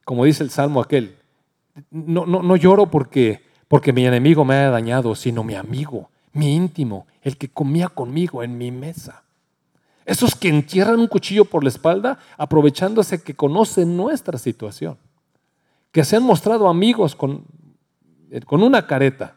[0.06, 1.18] Como dice el salmo aquel,
[1.90, 6.56] no, no, no lloro porque, porque mi enemigo me haya dañado, sino mi amigo mi
[6.56, 9.24] íntimo, el que comía conmigo en mi mesa.
[10.06, 14.98] Esos que entierran un cuchillo por la espalda aprovechándose que conocen nuestra situación,
[15.92, 17.44] que se han mostrado amigos con,
[18.30, 19.36] eh, con una careta,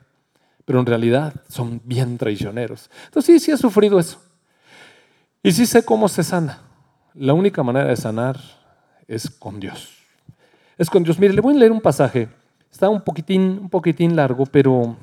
[0.65, 2.91] pero en realidad son bien traicioneros.
[3.07, 4.21] Entonces sí, sí he sufrido eso.
[5.43, 6.63] Y sí sé cómo se sana.
[7.15, 8.39] La única manera de sanar
[9.09, 9.99] es con Dios.
[10.77, 11.19] Es con Dios.
[11.19, 12.29] Mire, le voy a leer un pasaje.
[12.71, 14.97] Está un poquitín, un poquitín largo, pero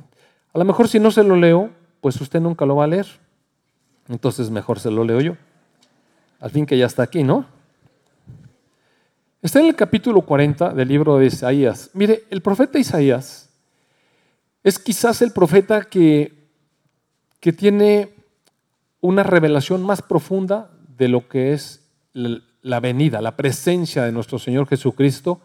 [0.53, 1.71] a lo mejor si no se lo leo,
[2.01, 3.07] pues usted nunca lo va a leer.
[4.07, 5.37] Entonces mejor se lo leo yo.
[6.39, 7.45] Al fin que ya está aquí, ¿no?
[9.41, 11.89] Está en el capítulo 40 del libro de Isaías.
[11.93, 13.49] Mire, el profeta Isaías
[14.63, 16.47] es quizás el profeta que,
[17.39, 18.16] que tiene
[19.01, 24.67] una revelación más profunda de lo que es la venida, la presencia de nuestro Señor
[24.67, 25.41] Jesucristo,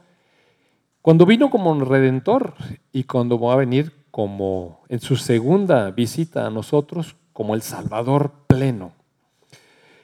[1.02, 2.54] cuando vino como redentor
[2.92, 8.32] y cuando va a venir como en su segunda visita a nosotros como el Salvador
[8.46, 8.92] pleno.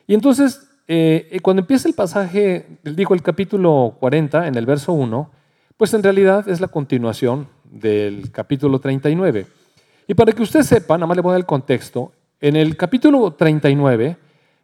[0.07, 4.93] Y entonces, eh, eh, cuando empieza el pasaje, dijo el capítulo 40, en el verso
[4.93, 5.31] 1,
[5.77, 9.47] pues en realidad es la continuación del capítulo 39.
[10.07, 12.77] Y para que usted sepa, nada más le voy a dar el contexto, en el
[12.77, 14.16] capítulo 39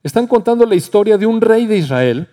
[0.02, 2.28] están contando la historia de un rey de Israel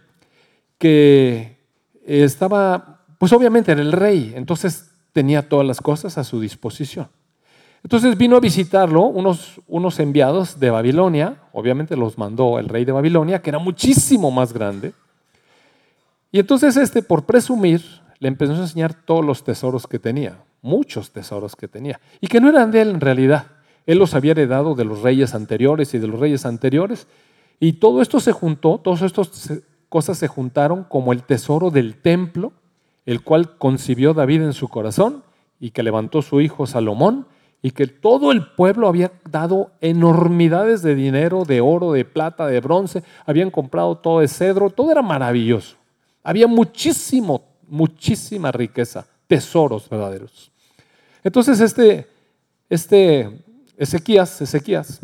[0.78, 1.58] que
[2.06, 7.08] estaba, pues obviamente era el rey, entonces tenía todas las cosas a su disposición.
[7.84, 12.92] Entonces vino a visitarlo unos, unos enviados de Babilonia, obviamente los mandó el rey de
[12.92, 14.94] Babilonia, que era muchísimo más grande.
[16.32, 17.84] Y entonces este, por presumir,
[18.20, 22.40] le empezó a enseñar todos los tesoros que tenía, muchos tesoros que tenía, y que
[22.40, 23.48] no eran de él en realidad.
[23.86, 27.08] Él los había heredado de los reyes anteriores y de los reyes anteriores,
[27.60, 32.54] y todo esto se juntó, todas estas cosas se juntaron como el tesoro del templo,
[33.06, 35.24] el cual concibió David en su corazón
[35.60, 37.28] y que levantó su hijo Salomón,
[37.62, 42.60] y que todo el pueblo había dado enormidades de dinero, de oro, de plata, de
[42.60, 45.76] bronce, habían comprado todo de cedro, todo era maravilloso.
[46.24, 50.52] Había muchísimo, muchísima riqueza, tesoros verdaderos.
[51.24, 52.08] Entonces este,
[52.68, 53.44] este
[53.82, 55.00] Ezequías, Ezequías,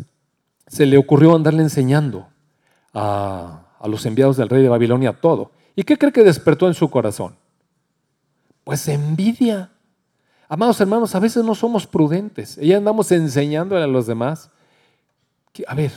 [0.68, 2.28] se le ocurrió andarle enseñando
[2.94, 5.50] a, los enviados del rey de Babilonia todo.
[5.74, 7.34] ¿Y qué cree que despertó en su corazón?
[8.62, 9.72] Pues envidia.
[10.48, 12.56] Amados hermanos, a veces no somos prudentes.
[12.56, 14.48] Y andamos enseñándole a los demás.
[15.66, 15.90] A ver,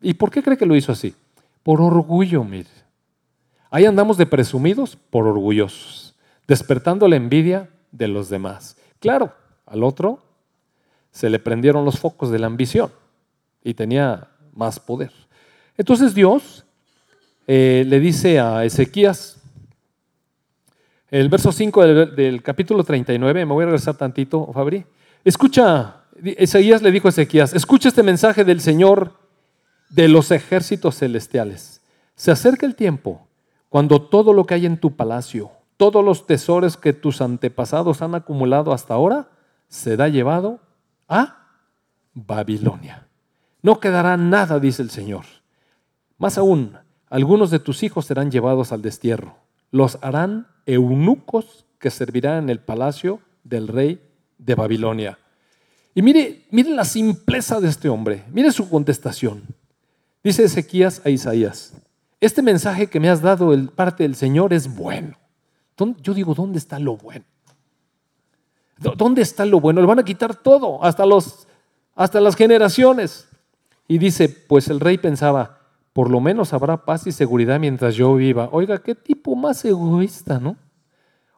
[0.00, 1.16] ¿y por qué cree que lo hizo así?
[1.64, 2.70] Por orgullo, mire.
[3.70, 6.14] Ahí andamos de presumidos por orgullosos,
[6.46, 8.76] despertando la envidia de los demás.
[9.00, 9.32] Claro,
[9.66, 10.27] al otro
[11.18, 12.92] se le prendieron los focos de la ambición
[13.64, 15.10] y tenía más poder.
[15.76, 16.64] Entonces Dios
[17.48, 19.42] eh, le dice a Ezequías,
[21.10, 24.86] el verso 5 del, capítulo 39, me voy a regresar tantito, Fabri.
[25.24, 29.14] Escucha, Ezequías le dijo a Ezequías, escucha este mensaje del Señor
[29.88, 31.82] de los ejércitos celestiales.
[32.14, 33.26] Se acerca el tiempo
[33.68, 38.14] cuando todo lo que hay en tu palacio, todos los tesoros que tus antepasados han
[38.14, 39.30] acumulado hasta ahora,
[39.66, 40.60] será llevado
[41.08, 41.46] a
[42.14, 43.06] Babilonia.
[43.62, 45.24] No quedará nada, dice el Señor.
[46.18, 46.76] Más aún,
[47.08, 49.36] algunos de tus hijos serán llevados al destierro.
[49.70, 54.00] Los harán eunucos que servirán en el palacio del rey
[54.38, 55.18] de Babilonia.
[55.94, 59.42] Y mire, mire la simpleza de este hombre, mire su contestación.
[60.22, 61.72] Dice Ezequías a Isaías,
[62.20, 65.16] este mensaje que me has dado de parte del Señor es bueno.
[66.02, 67.24] Yo digo, ¿dónde está lo bueno?
[68.78, 69.80] ¿Dónde está lo bueno?
[69.80, 71.46] Le van a quitar todo, hasta, los,
[71.94, 73.28] hasta las generaciones.
[73.88, 75.58] Y dice, pues el rey pensaba,
[75.92, 78.48] por lo menos habrá paz y seguridad mientras yo viva.
[78.52, 80.56] Oiga, qué tipo más egoísta, ¿no?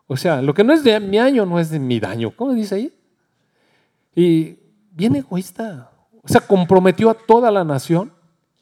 [0.07, 2.33] O sea, lo que no es de mi año no es de mi daño.
[2.35, 2.93] ¿Cómo dice ahí?
[4.15, 4.59] Y
[4.91, 5.93] bien egoísta.
[6.23, 8.13] O sea, comprometió a toda la nación.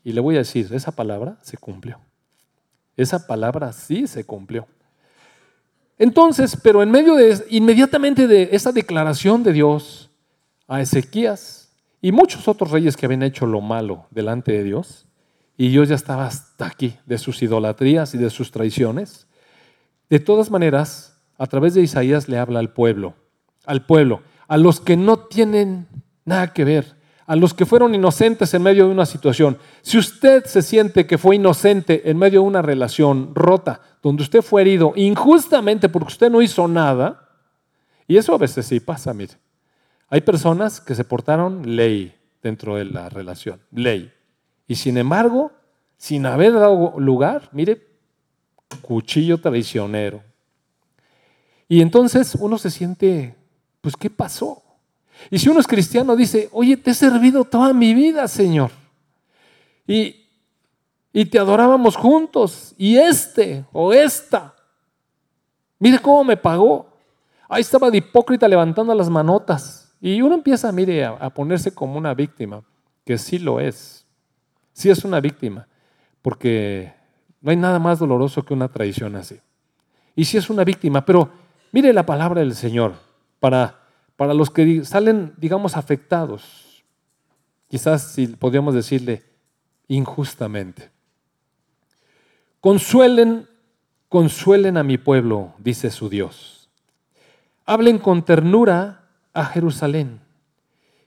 [0.04, 1.98] Y le voy a decir, esa palabra se cumplió.
[2.96, 4.66] Esa palabra sí se cumplió.
[5.98, 10.10] Entonces, pero en medio de, inmediatamente de esa declaración de Dios
[10.68, 15.06] a Ezequías y muchos otros reyes que habían hecho lo malo delante de Dios,
[15.56, 19.26] y Dios ya estaba hasta aquí de sus idolatrías y de sus traiciones.
[20.08, 23.14] De todas maneras, a través de Isaías le habla al pueblo,
[23.66, 25.88] al pueblo, a los que no tienen
[26.24, 26.97] nada que ver,
[27.28, 29.58] a los que fueron inocentes en medio de una situación.
[29.82, 34.40] Si usted se siente que fue inocente en medio de una relación rota, donde usted
[34.40, 37.28] fue herido injustamente porque usted no hizo nada,
[38.06, 39.34] y eso a veces sí pasa, mire.
[40.08, 44.10] Hay personas que se portaron ley dentro de la relación, ley.
[44.66, 45.52] Y sin embargo,
[45.98, 47.88] sin haber dado lugar, mire,
[48.80, 50.22] cuchillo traicionero.
[51.68, 53.36] Y entonces uno se siente,
[53.82, 54.62] pues, ¿qué pasó?
[55.30, 58.70] Y si uno es cristiano, dice, oye, te he servido toda mi vida, Señor.
[59.86, 60.26] Y,
[61.12, 62.74] y te adorábamos juntos.
[62.78, 64.54] Y este o esta,
[65.78, 66.88] mire cómo me pagó.
[67.48, 69.94] Ahí estaba de hipócrita levantando las manotas.
[70.00, 72.62] Y uno empieza, mire, a ponerse como una víctima,
[73.04, 73.98] que sí lo es
[74.78, 75.66] sí es una víctima,
[76.22, 76.94] porque
[77.40, 79.40] no hay nada más doloroso que una traición así.
[80.14, 81.30] Y sí es una víctima, pero
[81.72, 82.94] mire la palabra del Señor
[83.40, 83.77] para,
[84.18, 86.82] para los que salen, digamos, afectados,
[87.68, 89.22] quizás si podríamos decirle
[89.86, 90.90] injustamente.
[92.60, 93.48] Consuelen,
[94.08, 96.68] consuelen a mi pueblo, dice su Dios.
[97.64, 100.20] Hablen con ternura a Jerusalén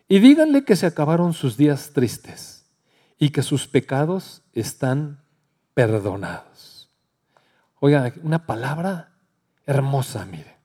[0.07, 2.65] y díganle que se acabaron sus días tristes
[3.19, 5.19] y que sus pecados están
[5.73, 6.89] perdonados.
[7.81, 9.11] Oiga, una palabra
[9.65, 10.60] hermosa, mire.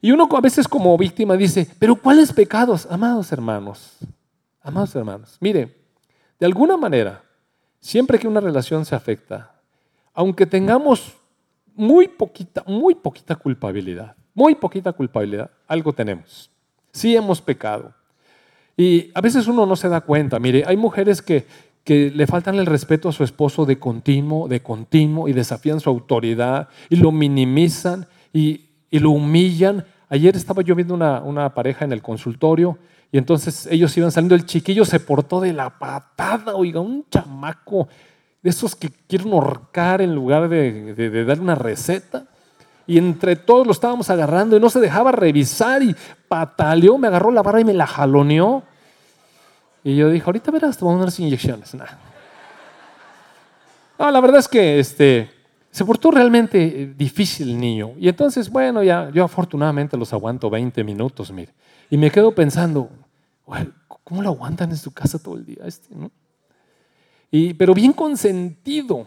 [0.00, 2.86] Y uno a veces como víctima dice, pero ¿cuáles pecados?
[2.90, 3.98] Amados hermanos,
[4.62, 5.76] amados hermanos, mire,
[6.38, 7.22] de alguna manera,
[7.80, 9.52] siempre que una relación se afecta,
[10.14, 11.14] aunque tengamos
[11.74, 16.50] muy poquita, muy poquita culpabilidad, muy poquita culpabilidad, algo tenemos.
[16.92, 17.92] Sí hemos pecado.
[18.76, 20.38] Y a veces uno no se da cuenta.
[20.38, 21.46] Mire, hay mujeres que,
[21.84, 25.90] que le faltan el respeto a su esposo de continuo, de continuo, y desafían su
[25.90, 29.84] autoridad, y lo minimizan, y, lo humillan.
[30.08, 32.78] Ayer estaba yo viendo una, una pareja en el consultorio,
[33.12, 37.88] y entonces ellos iban saliendo, el chiquillo se portó de la patada, oiga, un chamaco
[38.42, 42.24] de esos que quieren ahorcar en lugar de, de, dar una receta.
[42.86, 45.94] Y entre todos lo estábamos agarrando y no se dejaba revisar y
[46.28, 48.62] pataleó, me agarró la barra y me la jaloneó.
[49.84, 51.74] Y yo dije, ahorita verás, te voy a unas inyecciones.
[53.98, 55.30] No, la verdad es que este,
[55.70, 57.92] se portó realmente difícil el niño.
[57.98, 61.52] Y entonces, bueno, ya yo afortunadamente los aguanto 20 minutos, mire.
[61.88, 62.90] Y me quedo pensando,
[64.04, 65.64] ¿cómo lo aguantan en su casa todo el día?
[65.64, 66.10] Este, ¿no?
[67.30, 69.06] y, pero bien consentido.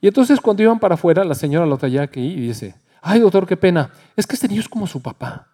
[0.00, 3.46] Y entonces cuando iban para afuera, la señora lo traía aquí y dice, ay doctor,
[3.46, 5.48] qué pena, es que este niño es como su papá.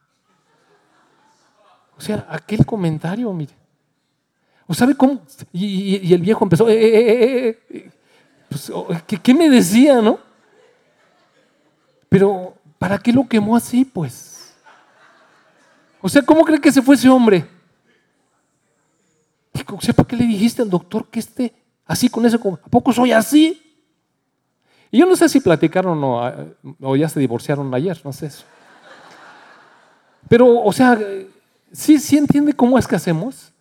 [1.97, 3.53] O sea, aquel comentario, mire.
[4.67, 5.21] ¿O sabe cómo?
[5.53, 7.91] Y, el viejo empezó, eh, eh, eh,
[8.51, 10.19] pues, oh, ¿qué, me decía, no?
[12.09, 14.53] Pero, ¿para qué lo quemó así, pues?
[16.01, 17.47] O sea, ¿cómo cree que se fue ese hombre?
[19.69, 21.55] O sea, ¿para qué le dijiste al doctor que esté
[21.87, 22.37] así con ese?
[22.37, 23.63] ¿A poco soy así?
[24.91, 26.33] Y yo no sé si platicaron o,
[26.81, 28.45] o ya se divorciaron ayer, no sé eso.
[30.29, 30.99] Pero, o sea,
[31.71, 33.53] sí, sí entiende cómo es que hacemos.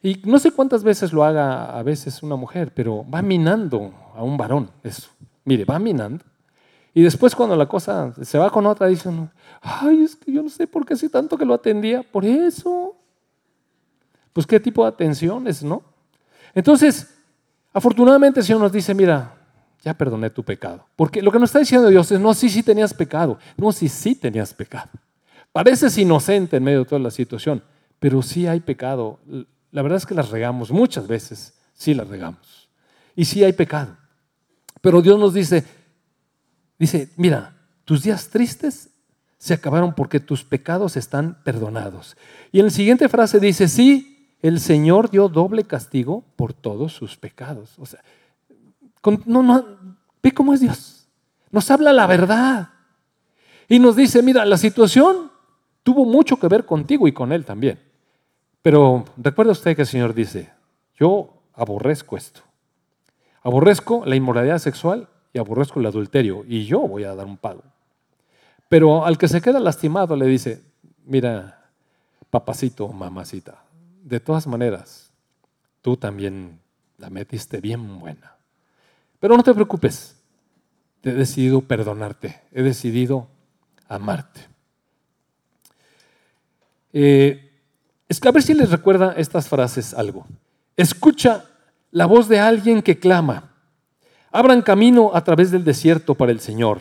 [0.00, 4.22] Y no sé cuántas veces lo haga a veces una mujer, pero va minando a
[4.24, 5.08] un varón eso.
[5.44, 6.24] Mire, va minando.
[6.92, 9.30] Y después cuando la cosa se va con otra, dicen,
[9.62, 12.02] ay, es que yo no sé por qué hace tanto que lo atendía.
[12.02, 12.96] Por eso.
[14.32, 15.82] Pues qué tipo de atenciones, ¿no?
[16.54, 17.14] Entonces,
[17.72, 19.34] afortunadamente el Señor nos dice, mira,
[19.82, 20.84] ya perdoné tu pecado.
[20.96, 23.38] Porque lo que nos está diciendo Dios es, no, sí, sí tenías pecado.
[23.56, 24.90] No, sí, sí tenías pecado.
[25.52, 27.62] Pareces inocente en medio de toda la situación,
[28.00, 29.20] pero sí hay pecado.
[29.70, 32.68] La verdad es que las regamos muchas veces, sí las regamos.
[33.14, 33.96] Y sí hay pecado.
[34.80, 35.64] Pero Dios nos dice,
[36.78, 38.90] dice, mira, tus días tristes
[39.38, 42.16] se acabaron porque tus pecados están perdonados.
[42.52, 47.16] Y en la siguiente frase dice, sí, el Señor dio doble castigo por todos sus
[47.16, 47.78] pecados.
[47.78, 48.00] O sea,
[49.26, 49.64] no,
[50.22, 51.08] ve cómo es Dios.
[51.50, 52.70] Nos habla la verdad.
[53.68, 55.30] Y nos dice, mira, la situación
[55.82, 57.80] tuvo mucho que ver contigo y con Él también.
[58.62, 60.50] Pero recuerda usted que el Señor dice,
[60.98, 62.42] yo aborrezco esto.
[63.48, 67.62] Aborrezco la inmoralidad sexual y aborrezco el adulterio y yo voy a dar un pago.
[68.68, 70.62] Pero al que se queda lastimado le dice,
[71.06, 71.70] mira,
[72.28, 73.64] papacito, mamacita,
[74.04, 75.10] de todas maneras,
[75.80, 76.60] tú también
[76.98, 78.36] la metiste bien buena.
[79.18, 80.20] Pero no te preocupes,
[81.02, 83.28] he decidido perdonarte, he decidido
[83.88, 84.42] amarte.
[86.92, 87.50] Eh,
[88.10, 90.26] es que a ver si les recuerda estas frases algo.
[90.76, 91.46] Escucha
[91.90, 93.52] la voz de alguien que clama.
[94.30, 96.80] Abran camino a través del desierto para el Señor.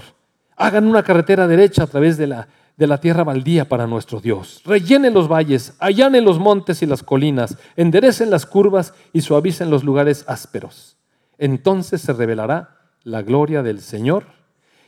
[0.55, 4.61] Hagan una carretera derecha a través de la, de la tierra baldía para nuestro Dios.
[4.65, 9.83] Rellenen los valles, allanen los montes y las colinas, enderecen las curvas y suavicen los
[9.83, 10.97] lugares ásperos.
[11.37, 14.25] Entonces se revelará la gloria del Señor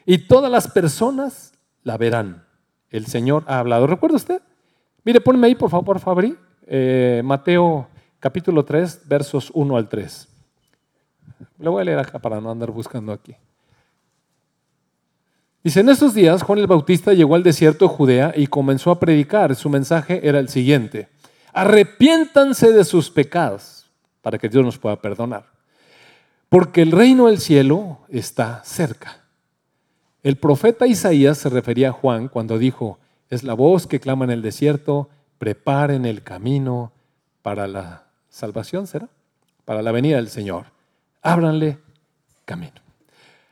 [0.05, 1.53] y todas las personas
[1.83, 2.45] la verán.
[2.89, 3.87] El Señor ha hablado.
[3.87, 4.41] ¿Recuerda usted?
[5.03, 6.35] Mire, ponme ahí, por favor, Fabri,
[6.67, 7.87] eh, Mateo
[8.19, 10.27] capítulo 3, versos 1 al 3.
[11.59, 13.35] Lo voy a leer acá para no andar buscando aquí.
[15.63, 18.99] Dice, en esos días Juan el Bautista llegó al desierto de Judea y comenzó a
[18.99, 19.55] predicar.
[19.55, 21.09] Su mensaje era el siguiente,
[21.53, 23.89] arrepiéntanse de sus pecados
[24.21, 25.45] para que Dios nos pueda perdonar,
[26.47, 29.23] porque el reino del cielo está cerca.
[30.23, 34.31] El profeta Isaías se refería a Juan cuando dijo, es la voz que clama en
[34.31, 36.91] el desierto, preparen el camino
[37.41, 38.08] para la
[38.39, 39.07] salvación, ¿será?
[39.65, 40.65] Para la venida del Señor.
[41.21, 41.77] Ábranle
[42.45, 42.81] camino.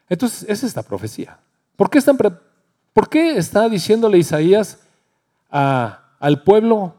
[0.09, 1.39] Entonces, es esta profecía.
[1.75, 1.99] ¿Por qué,
[2.93, 4.79] ¿Por qué está diciéndole Isaías
[5.49, 6.95] al pueblo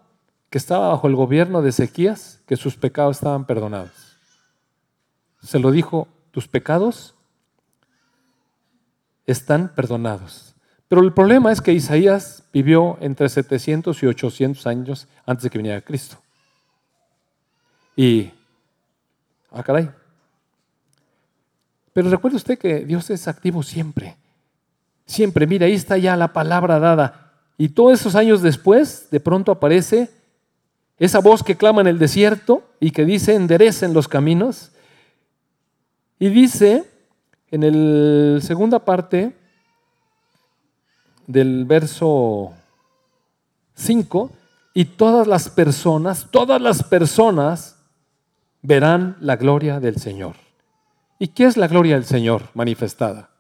[0.51, 4.17] que estaba bajo el gobierno de Ezequías que sus pecados estaban perdonados?
[5.43, 7.15] Se lo dijo, tus pecados
[9.27, 10.55] están perdonados.
[10.89, 15.59] Pero el problema es que Isaías vivió entre 700 y 800 años antes de que
[15.59, 16.17] viniera Cristo.
[17.99, 18.31] Y,
[19.51, 19.91] ah, caray.
[21.93, 24.17] Pero recuerde usted que Dios es activo siempre.
[25.05, 27.33] Siempre, mira, ahí está ya la palabra dada.
[27.57, 30.13] Y todos esos años después, de pronto aparece
[31.01, 34.71] esa voz que clama en el desierto y que dice, enderecen los caminos.
[36.21, 36.85] Y dice,
[37.51, 39.35] en la segunda parte,
[41.27, 42.55] del verso
[43.75, 44.31] 5,
[44.73, 47.78] y todas las personas, todas las personas
[48.69, 50.37] verán la gloria del Señor.
[51.19, 53.31] ¿Y qué es la gloria del Señor manifestada?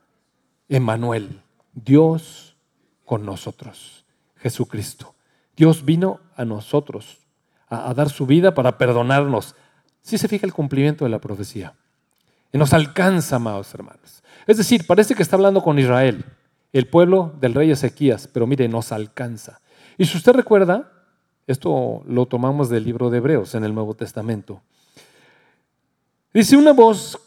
[0.70, 1.43] Emmanuel,
[1.74, 2.57] Dios
[3.05, 4.07] con nosotros,
[4.37, 5.14] Jesucristo.
[5.55, 7.18] Dios vino a nosotros
[7.68, 9.55] a, dar su vida para perdonarnos.
[10.01, 11.74] Si se fija el cumplimiento de la profecía.
[12.51, 14.22] Y nos alcanza, amados hermanos.
[14.47, 16.24] Es decir, parece que está hablando con Israel,
[16.72, 19.61] el pueblo del rey Ezequías, pero mire, nos alcanza.
[19.99, 20.91] Y si usted recuerda,
[21.47, 24.62] esto lo tomamos del libro de Hebreos en el Nuevo Testamento.
[26.39, 27.18] Dice una voz,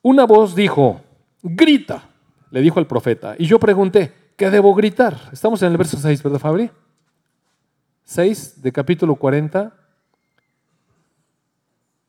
[0.00, 1.00] una voz dijo,
[1.42, 2.04] grita,
[2.52, 3.34] le dijo al profeta.
[3.36, 5.18] Y yo pregunté, ¿qué debo gritar?
[5.32, 6.70] Estamos en el verso 6, ¿verdad, Fabri?
[8.04, 9.72] 6 de capítulo 40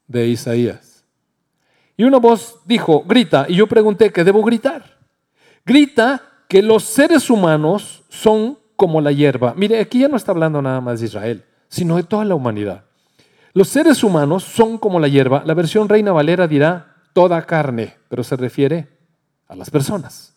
[0.06, 1.04] de Isaías.
[1.98, 5.00] Y una voz dijo, grita, y yo pregunté, ¿qué debo gritar?
[5.66, 9.56] Grita que los seres humanos son como la hierba.
[9.58, 12.86] Mire, aquí ya no está hablando nada más de Israel, sino de toda la humanidad.
[13.54, 15.44] Los seres humanos son como la hierba.
[15.46, 18.88] La versión Reina Valera dirá toda carne, pero se refiere
[19.48, 20.34] a las personas.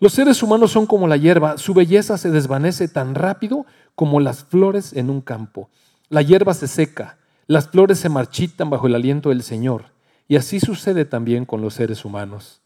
[0.00, 4.42] Los seres humanos son como la hierba, su belleza se desvanece tan rápido como las
[4.42, 5.70] flores en un campo.
[6.08, 9.92] La hierba se seca, las flores se marchitan bajo el aliento del Señor.
[10.26, 12.62] Y así sucede también con los seres humanos.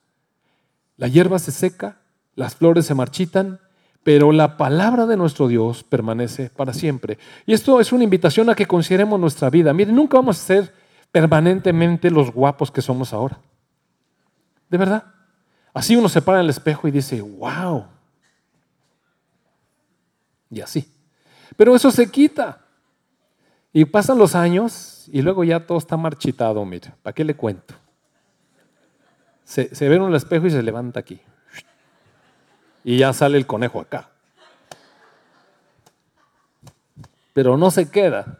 [0.96, 1.98] La hierba se seca,
[2.34, 3.60] las flores se marchitan,
[4.06, 7.18] pero la palabra de nuestro Dios permanece para siempre.
[7.44, 9.72] Y esto es una invitación a que consideremos nuestra vida.
[9.72, 10.72] Miren, nunca vamos a ser
[11.10, 13.40] permanentemente los guapos que somos ahora.
[14.70, 15.12] De verdad.
[15.74, 17.84] Así uno se para en el espejo y dice, wow.
[20.50, 20.88] Y así.
[21.56, 22.60] Pero eso se quita.
[23.72, 26.92] Y pasan los años y luego ya todo está marchitado, mire.
[27.02, 27.74] ¿Para qué le cuento?
[29.42, 31.20] Se, se ve en el espejo y se levanta aquí
[32.86, 34.10] y ya sale el conejo acá.
[37.32, 38.38] Pero no se queda.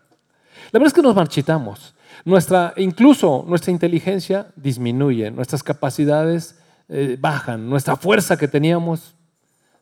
[0.71, 1.97] La verdad es que nos marchitamos.
[2.25, 9.17] Nuestra, incluso nuestra inteligencia disminuye, nuestras capacidades eh, bajan, nuestra fuerza que teníamos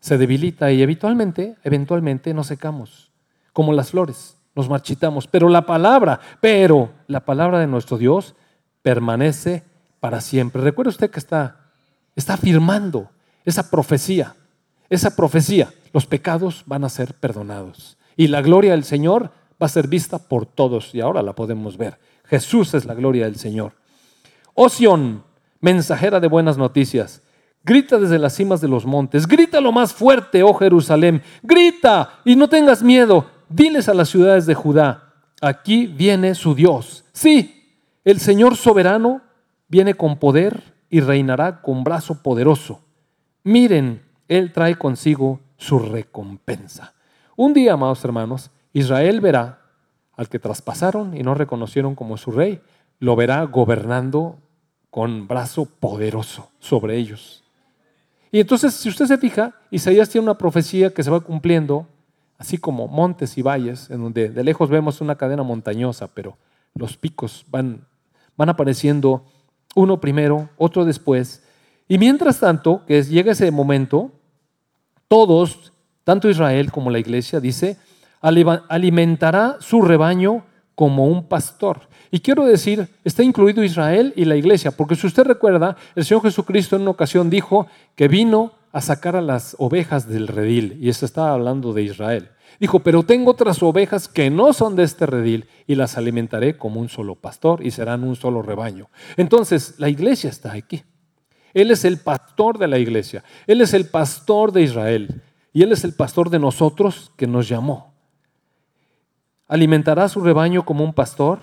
[0.01, 3.12] se debilita y eventualmente, eventualmente nos secamos,
[3.53, 5.27] como las flores, nos marchitamos.
[5.27, 8.35] Pero la palabra, pero la palabra de nuestro Dios
[8.81, 9.62] permanece
[10.01, 10.62] para siempre.
[10.62, 11.67] Recuerda usted que está,
[12.17, 13.11] está afirmando
[13.45, 14.35] esa profecía
[14.91, 17.97] esa profecía, los pecados van a ser perdonados.
[18.16, 19.30] Y la gloria del Señor
[19.61, 21.99] va a ser vista por todos y ahora la podemos ver.
[22.24, 23.72] Jesús es la gloria del Señor.
[24.55, 25.24] Oción,
[25.61, 27.22] mensajera de buenas noticias,
[27.64, 32.37] grita desde las cimas de los montes, grita lo más fuerte, oh Jerusalén, grita y
[32.37, 37.05] no tengas miedo, diles a las ciudades de Judá, aquí viene su Dios.
[37.12, 39.22] Sí, el Señor soberano
[39.68, 42.80] viene con poder y reinará con brazo poderoso.
[43.43, 46.95] Miren, él trae consigo su recompensa.
[47.37, 49.61] Un día, amados hermanos, Israel verá
[50.16, 52.61] al que traspasaron y no reconocieron como su rey,
[53.01, 54.39] lo verá gobernando
[54.91, 57.43] con brazo poderoso sobre ellos.
[58.31, 61.87] Y entonces, si usted se fija, Isaías tiene una profecía que se va cumpliendo,
[62.39, 66.37] así como montes y valles, en donde de lejos vemos una cadena montañosa, pero
[66.75, 67.87] los picos van,
[68.37, 69.25] van apareciendo
[69.77, 71.43] uno primero, otro después,
[71.89, 74.12] y mientras tanto, que llega ese momento,
[75.09, 75.72] todos,
[76.05, 77.76] tanto Israel como la iglesia, dice,
[78.20, 81.89] alimentará su rebaño como un pastor.
[82.11, 86.22] Y quiero decir, está incluido Israel y la iglesia, porque si usted recuerda, el Señor
[86.22, 87.66] Jesucristo en una ocasión dijo
[87.97, 92.30] que vino a sacar a las ovejas del redil, y eso estaba hablando de Israel.
[92.61, 96.80] Dijo, pero tengo otras ovejas que no son de este redil y las alimentaré como
[96.80, 98.91] un solo pastor y serán un solo rebaño.
[99.16, 100.82] Entonces, la iglesia está aquí.
[101.55, 103.22] Él es el pastor de la iglesia.
[103.46, 105.22] Él es el pastor de Israel.
[105.52, 107.94] Y Él es el pastor de nosotros que nos llamó.
[109.46, 111.38] Alimentará su rebaño como un pastor.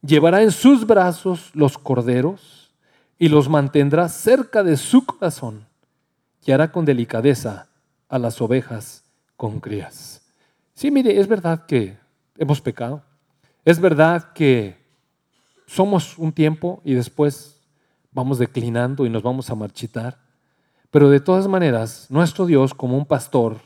[0.00, 2.72] Llevará en sus brazos los corderos
[3.18, 5.66] y los mantendrá cerca de su corazón.
[6.46, 7.68] Y hará con delicadeza
[8.08, 9.04] a las ovejas
[9.36, 10.22] con crías.
[10.72, 11.98] Sí, mire, es verdad que
[12.38, 13.02] hemos pecado.
[13.64, 14.76] Es verdad que
[15.66, 17.53] somos un tiempo y después
[18.14, 20.18] vamos declinando y nos vamos a marchitar.
[20.90, 23.58] Pero de todas maneras, nuestro Dios, como un pastor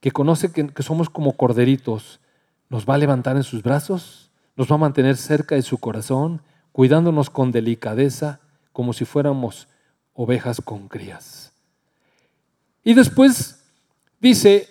[0.00, 2.20] que conoce que, somos como corderitos,
[2.68, 6.42] nos va a levantar en sus brazos, nos va a mantener cerca de su corazón,
[6.70, 8.40] cuidándonos con delicadeza,
[8.72, 9.66] como si fuéramos
[10.12, 11.52] ovejas con crías.
[12.84, 13.64] Y después
[14.20, 14.68] dice,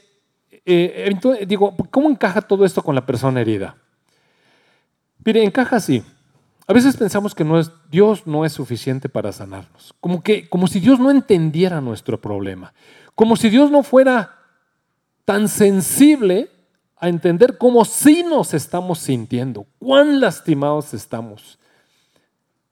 [0.66, 1.14] eh,
[1.48, 3.76] digo, ¿cómo encaja todo esto con la persona herida?
[5.26, 6.04] Mire, encaja así.
[6.70, 10.68] A veces pensamos que no es, Dios no es suficiente para sanarnos, como, que, como
[10.68, 12.74] si Dios no entendiera nuestro problema,
[13.16, 14.36] como si Dios no fuera
[15.24, 16.50] tan sensible
[16.98, 21.58] a entender cómo sí nos estamos sintiendo, cuán lastimados estamos.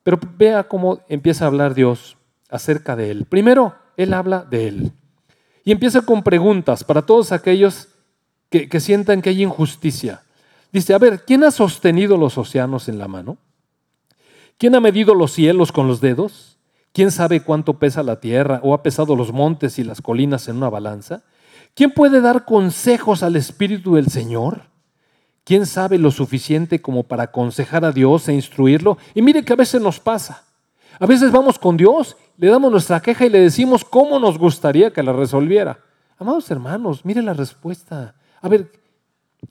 [0.04, 2.18] Pero vea cómo empieza a hablar Dios
[2.50, 3.26] acerca de Él.
[3.26, 4.92] Primero, Él habla de Él.
[5.64, 7.88] Y empieza con preguntas para todos aquellos
[8.50, 10.22] que, que sientan que hay injusticia.
[10.72, 13.38] Dice, a ver, ¿quién ha sostenido los océanos en la mano?
[14.58, 16.58] ¿Quién ha medido los cielos con los dedos?
[16.94, 20.58] ¿Quién sabe cuánto pesa la tierra o ha pesado los montes y las colinas en
[20.58, 21.24] una balanza?
[21.74, 24.70] ¿Quién puede dar consejos al Espíritu del Señor?
[25.44, 28.98] ¿Quién sabe lo suficiente como para aconsejar a Dios e instruirlo?
[29.14, 30.46] Y mire que a veces nos pasa.
[30.98, 34.92] A veces vamos con Dios, le damos nuestra queja y le decimos cómo nos gustaría
[34.92, 35.80] que la resolviera.
[36.18, 38.16] Amados hermanos, mire la respuesta.
[38.42, 38.72] A ver,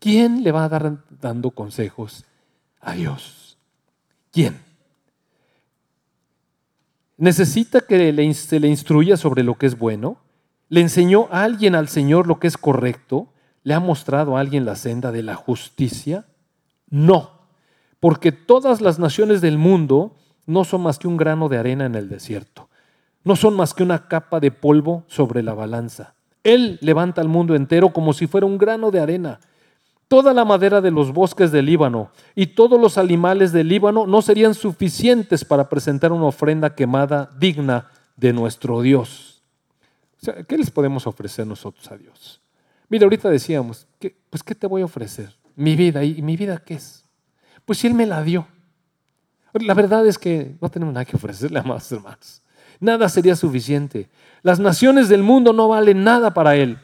[0.01, 2.25] ¿quién le va a dar dando consejos
[2.81, 3.59] a Dios?
[4.33, 4.59] ¿Quién?
[7.17, 10.19] ¿Necesita que se le instruya sobre lo que es bueno?
[10.69, 13.29] ¿Le enseñó a alguien al Señor lo que es correcto?
[13.63, 16.27] ¿Le ha mostrado a alguien la senda de la justicia?
[16.91, 17.31] No,
[18.01, 21.95] porque todas las naciones del mundo no son más que un grano de arena en
[21.95, 22.69] el desierto.
[23.23, 26.15] No son más que una capa de polvo sobre la balanza.
[26.43, 29.41] Él levanta al mundo entero como si fuera un grano de arena.
[30.09, 34.23] Toda la madera de los bosques del Líbano y todos los animales del Líbano no
[34.23, 39.31] serían suficientes para presentar una ofrenda quemada digna de nuestro Dios.
[40.49, 42.41] ¿qué les podemos ofrecer nosotros a Dios?
[42.89, 43.87] Mira, ahorita decíamos,
[44.31, 45.35] pues ¿qué te voy a ofrecer?
[45.57, 46.05] Mi vida.
[46.05, 47.05] ¿Y mi vida qué es?
[47.65, 48.47] Pues si Él me la dio.
[49.53, 52.43] La verdad es que no tenemos nada que ofrecerle a más hermanos.
[52.81, 54.09] Nada sería suficiente.
[54.43, 56.79] Las naciones del mundo no valen nada para Él.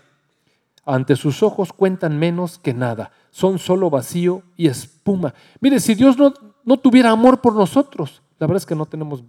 [0.94, 3.12] Ante sus ojos cuentan menos que nada.
[3.30, 5.34] Son solo vacío y espuma.
[5.60, 6.34] Mire, si Dios no,
[6.64, 9.22] no tuviera amor por nosotros, la verdad es que no tenemos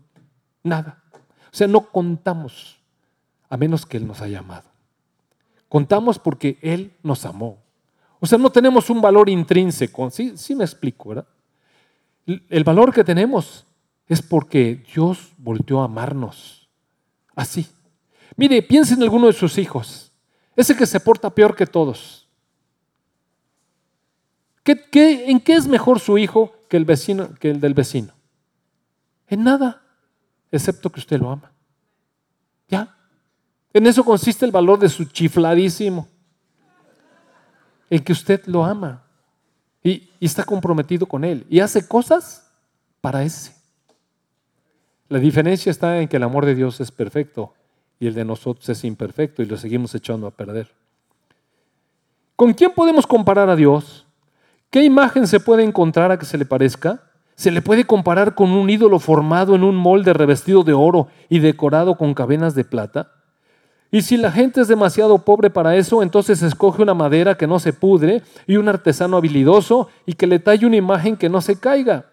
[0.64, 1.04] nada.
[1.14, 2.80] O sea, no contamos
[3.48, 4.70] a menos que Él nos haya amado.
[5.70, 7.60] Contamos porque Él nos amó.
[8.20, 10.10] O sea, no tenemos un valor intrínseco.
[10.10, 11.28] Sí, sí me explico, ¿verdad?
[12.26, 13.68] El valor que tenemos
[14.08, 16.70] es porque Dios volteó a amarnos.
[17.36, 17.68] Así.
[18.36, 20.11] Mire, piense en alguno de sus hijos.
[20.62, 22.28] Ese que se porta peor que todos.
[24.62, 28.14] ¿Qué, en qué es mejor su hijo que el, vecino, que el del vecino?
[29.26, 29.82] En nada,
[30.52, 31.52] excepto que usted lo ama.
[32.68, 32.96] ¿Ya?
[33.74, 36.08] En eso consiste el valor de su chifladísimo.
[37.90, 39.04] El que usted lo ama
[39.84, 42.48] y, está comprometido con él y hace cosas
[43.02, 43.56] para ese.
[45.10, 47.56] La diferencia está en que el amor de Dios es perfecto
[48.02, 50.68] y el de nosotros es imperfecto y lo seguimos echando a perder.
[52.36, 54.08] ¿Con quién podemos comparar a Dios?
[54.72, 57.04] ¿Qué imagen se puede encontrar a que se le parezca?
[57.36, 61.38] ¿Se le puede comparar con un ídolo formado en un molde revestido de oro y
[61.38, 63.12] decorado con cadenas de plata?
[63.92, 67.60] Y si la gente es demasiado pobre para eso, entonces escoge una madera que no
[67.60, 71.60] se pudre y un artesano habilidoso y que le talle una imagen que no se
[71.60, 72.08] caiga.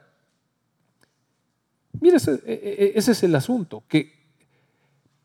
[1.98, 4.17] Mire, ese, e, e, ese es el asunto, que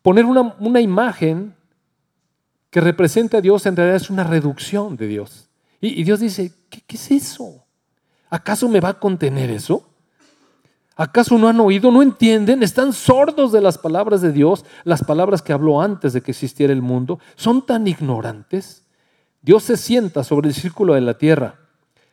[0.04, 1.56] poner una, una imagen
[2.70, 5.50] que represente a Dios en realidad es una reducción de Dios.
[5.82, 7.66] Y, Dios dice, ¿qué, ¿qué es eso?
[8.30, 9.90] ¿Acaso me va a contener eso?
[10.96, 11.92] ¿Acaso no han oído?
[11.92, 12.64] ¿No entienden?
[12.64, 14.64] ¿Están sordos de las palabras de Dios?
[14.84, 17.20] Las palabras que habló antes de que existiera el mundo.
[17.36, 18.86] ¿Son tan ignorantes?
[19.42, 21.56] Dios se sienta sobre el círculo de la tierra.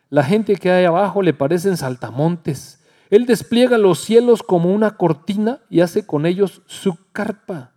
[0.09, 2.80] La gente que hay abajo le parecen saltamontes.
[3.11, 7.72] Él despliega los cielos como una cortina y hace con ellos su carpa.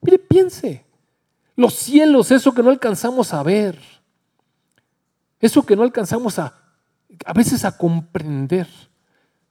[0.00, 0.84] Mire, piense.
[1.56, 3.78] Los cielos, eso que no alcanzamos a ver.
[5.40, 6.54] Eso que no alcanzamos a,
[7.24, 8.68] a veces a comprender.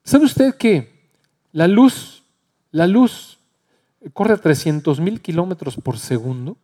[0.03, 1.11] ¿Sabe usted que
[1.51, 2.23] la luz,
[2.71, 3.39] la luz
[4.13, 6.57] corre a 300 mil kilómetros por segundo?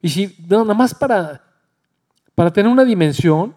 [0.00, 1.42] Y si, nada más para,
[2.34, 3.54] para tener una dimensión,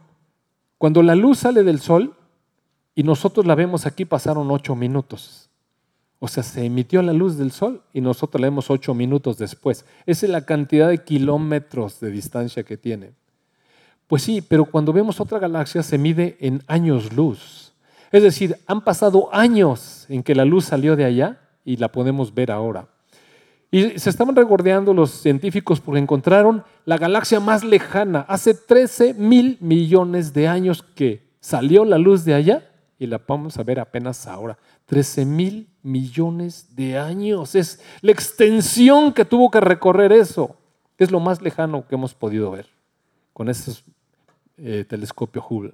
[0.78, 2.16] cuando la luz sale del sol
[2.96, 5.47] y nosotros la vemos aquí, pasaron ocho minutos.
[6.20, 9.86] O sea, se emitió la luz del sol y nosotros la vemos ocho minutos después.
[10.06, 13.12] Esa es la cantidad de kilómetros de distancia que tiene.
[14.08, 17.74] Pues sí, pero cuando vemos otra galaxia se mide en años luz.
[18.12, 22.34] Es decir, han pasado años en que la luz salió de allá y la podemos
[22.34, 22.88] ver ahora.
[23.70, 28.22] Y se estaban regordeando los científicos porque encontraron la galaxia más lejana.
[28.22, 32.64] Hace 13 mil millones de años que salió la luz de allá
[33.00, 34.58] y la vamos a ver apenas ahora.
[34.86, 37.56] 13 mil millones de años.
[37.56, 40.56] Es la extensión que tuvo que recorrer eso.
[40.98, 42.68] Es lo más lejano que hemos podido ver
[43.34, 43.84] con esos
[44.58, 45.74] eh, telescopios Hubble.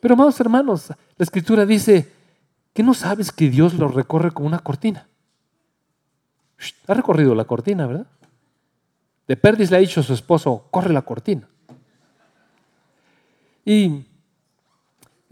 [0.00, 2.10] Pero amados hermanos, la escritura dice
[2.72, 5.06] ¿Qué no sabes que Dios lo recorre como una cortina?
[6.86, 8.06] Ha recorrido la cortina, ¿verdad?
[9.28, 11.48] De Perdis le ha dicho a su esposo, corre la cortina.
[13.64, 14.06] Y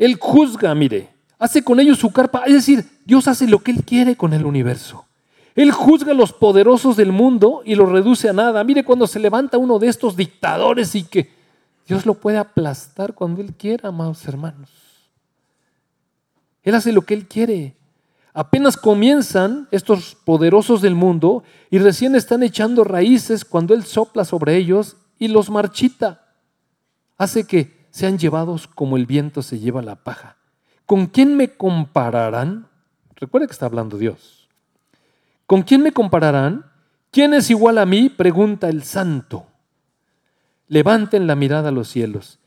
[0.01, 3.85] él juzga, mire, hace con ellos su carpa, es decir, Dios hace lo que Él
[3.85, 5.05] quiere con el universo.
[5.55, 8.65] Él juzga a los poderosos del mundo y los reduce a nada.
[8.65, 11.31] Mire cuando se levanta uno de estos dictadores y que
[11.87, 14.71] Dios lo puede aplastar cuando Él quiera, amados hermanos.
[16.63, 17.77] Él hace lo que Él quiere.
[18.33, 24.57] Apenas comienzan estos poderosos del mundo y recién están echando raíces cuando Él sopla sobre
[24.57, 26.25] ellos y los marchita.
[27.19, 30.37] Hace que sean llevados como el viento se lleva la paja.
[30.87, 32.69] ¿Con quién me compararán?
[33.17, 34.49] Recuerda que está hablando Dios.
[35.47, 36.67] ¿Con quién me compararán?
[37.11, 38.09] ¿Quién es igual a mí?
[38.09, 39.47] Pregunta el santo.
[40.69, 42.39] Levanten la mirada a los cielos.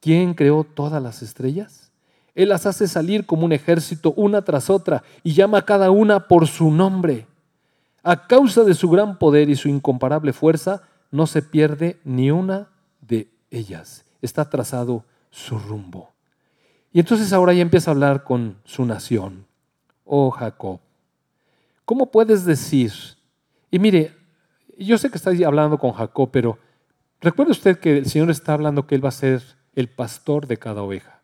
[0.00, 1.92] ¿Quién creó todas las estrellas?
[2.34, 6.28] Él las hace salir como un ejército una tras otra y llama a cada una
[6.28, 7.26] por su nombre.
[8.02, 12.68] A causa de su gran poder y su incomparable fuerza, no se pierde ni una
[13.00, 14.04] de ellas.
[14.22, 16.10] Está trazado su rumbo.
[16.92, 19.46] Y entonces ahora ya empieza a hablar con su nación.
[20.04, 20.80] Oh Jacob,
[21.84, 22.92] ¿cómo puedes decir?
[23.70, 24.14] Y mire,
[24.78, 26.58] yo sé que está hablando con Jacob, pero
[27.20, 29.42] recuerde usted que el Señor está hablando que Él va a ser
[29.74, 31.22] el pastor de cada oveja.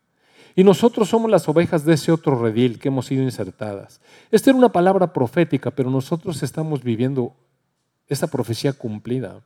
[0.55, 4.01] Y nosotros somos las ovejas de ese otro redil que hemos sido insertadas.
[4.31, 7.33] Esta era una palabra profética, pero nosotros estamos viviendo
[8.09, 9.41] esa profecía cumplida.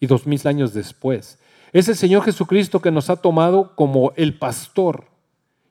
[0.00, 1.38] Y dos mil años después,
[1.72, 5.06] es el Señor Jesucristo que nos ha tomado como el pastor.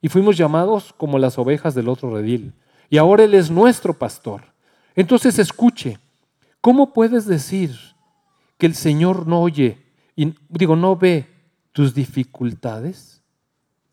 [0.02, 2.54] Y fuimos llamados como las ovejas del otro redil.
[2.90, 4.42] Y ahora Él es nuestro pastor.
[4.96, 6.00] Entonces escuche,
[6.62, 7.76] ¿cómo puedes decir
[8.58, 9.84] que el Señor no oye,
[10.16, 11.28] y digo, no ve
[11.72, 13.22] tus dificultades?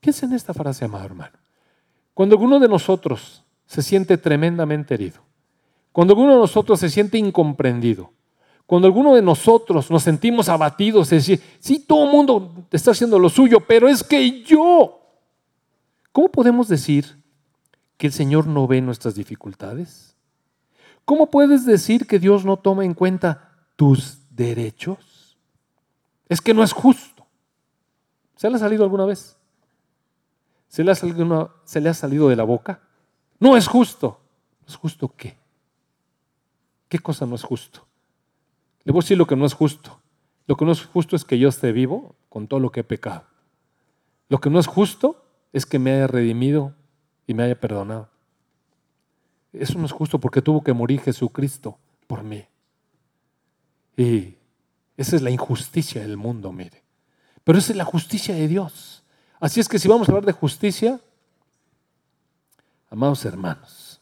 [0.01, 1.37] Piensa en esta frase, amado hermano.
[2.13, 5.21] Cuando alguno de nosotros se siente tremendamente herido,
[5.93, 8.13] cuando alguno de nosotros se siente incomprendido,
[8.67, 13.19] cuando alguno de nosotros nos sentimos abatidos, es decir, sí, todo el mundo está haciendo
[13.19, 15.01] lo suyo, pero es que yo,
[16.13, 17.23] ¿cómo podemos decir
[17.99, 20.17] que el Señor no ve nuestras dificultades?
[21.05, 25.37] ¿Cómo puedes decir que Dios no toma en cuenta tus derechos?
[26.29, 27.27] Es que no es justo.
[28.37, 29.37] ¿Se le ha salido alguna vez?
[30.69, 32.81] ¿Se le, ha salido ¿Se le ha salido de la boca?
[33.39, 34.21] No es justo.
[34.67, 35.37] ¿Es justo qué?
[36.89, 37.87] ¿Qué cosa no es justo?
[38.85, 40.01] Le voy a decir lo que no es justo.
[40.47, 42.85] Lo que no es justo es que yo esté vivo con todo lo que he
[42.85, 43.25] pecado.
[44.29, 46.75] Lo que no es justo es que me haya redimido
[47.27, 48.11] y me haya perdonado.
[49.53, 52.45] Eso no es justo porque tuvo que morir Jesucristo por mí.
[53.97, 54.35] Y
[54.97, 56.83] esa es la injusticia del mundo, mire.
[57.45, 59.03] Pero esa es la justicia de Dios.
[59.39, 61.01] Así es que si vamos a hablar de justicia,
[62.91, 64.01] amados hermanos,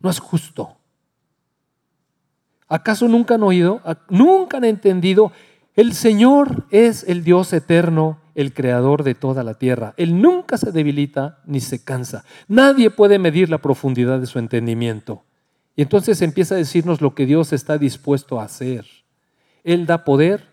[0.00, 0.76] no es justo.
[2.68, 5.32] ¿Acaso nunca han oído, nunca han entendido?
[5.74, 9.94] El Señor es el Dios eterno, el creador de toda la tierra.
[9.96, 12.24] Él nunca se debilita ni se cansa.
[12.48, 15.24] Nadie puede medir la profundidad de su entendimiento.
[15.76, 18.86] Y entonces empieza a decirnos lo que Dios está dispuesto a hacer.
[19.64, 20.48] Él da poder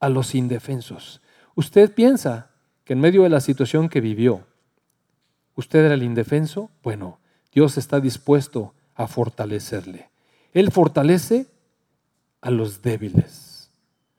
[0.00, 1.20] a los indefensos.
[1.54, 2.50] Usted piensa
[2.84, 4.46] que en medio de la situación que vivió,
[5.54, 7.18] usted era el indefenso, bueno,
[7.52, 10.10] Dios está dispuesto a fortalecerle.
[10.56, 11.48] Él fortalece
[12.40, 13.70] a los débiles.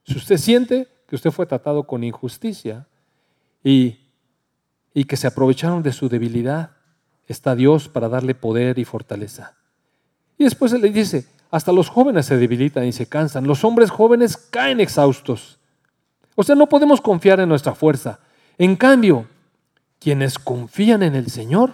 [0.06, 2.86] Si usted siente que usted fue tratado con injusticia
[3.64, 3.98] y,
[4.94, 6.74] y que se aprovecharon de su debilidad,
[7.26, 9.56] está Dios para darle poder y fortaleza.
[10.38, 13.90] Y después Él le dice, hasta los jóvenes se debilitan y se cansan, los hombres
[13.90, 15.58] jóvenes caen exhaustos.
[16.36, 18.20] O sea, no podemos confiar en nuestra fuerza.
[18.60, 19.26] En cambio,
[20.00, 21.74] quienes confían en el Señor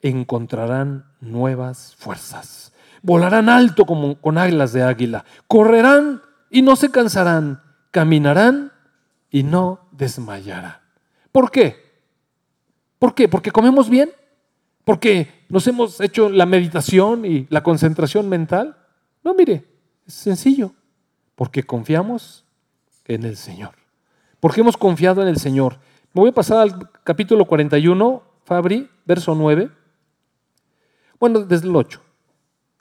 [0.00, 2.72] encontrarán nuevas fuerzas.
[3.06, 5.24] Volarán alto como con águilas de águila.
[5.46, 7.62] Correrán y no se cansarán.
[7.92, 8.72] Caminarán
[9.30, 10.78] y no desmayarán.
[11.30, 11.76] ¿Por qué?
[12.98, 13.28] ¿Por qué?
[13.28, 14.10] ¿Porque comemos bien?
[14.82, 18.76] ¿Porque nos hemos hecho la meditación y la concentración mental?
[19.22, 19.64] No, mire,
[20.04, 20.72] es sencillo.
[21.36, 22.44] Porque confiamos
[23.04, 23.76] en el Señor.
[24.40, 25.78] Porque hemos confiado en el Señor.
[26.12, 29.70] Me voy a pasar al capítulo 41, Fabri, verso 9.
[31.20, 32.02] Bueno, desde el 8.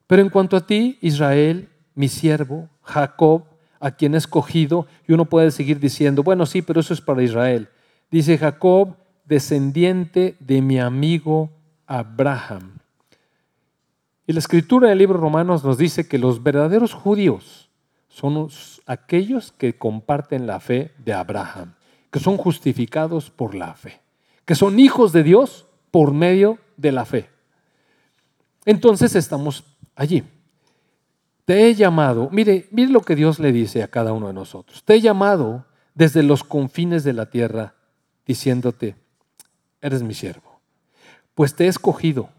[0.08, 3.44] Pero en cuanto a ti, Israel, mi siervo, Jacob,
[3.80, 7.24] a quien he escogido, y uno puede seguir diciendo, bueno, sí, pero eso es para
[7.24, 7.70] Israel.
[8.12, 8.96] Dice Jacob,
[9.26, 11.50] descendiente de mi amigo
[11.88, 12.80] Abraham.
[14.28, 17.70] Y la escritura del libro Romanos nos dice que los verdaderos judíos
[18.08, 18.50] son
[18.86, 21.74] aquellos que comparten la fe de Abraham
[22.16, 24.00] que son justificados por la fe,
[24.46, 27.30] que son hijos de Dios por medio de la fe.
[28.64, 29.66] Entonces estamos
[29.96, 30.24] allí.
[31.46, 34.84] Te he llamado, mire, mire lo que Dios le dice a cada uno de nosotros.
[34.84, 37.76] Te he llamado desde los confines de la tierra,
[38.26, 38.96] diciéndote,
[39.82, 40.60] eres mi siervo,
[41.36, 42.30] pues te he escogido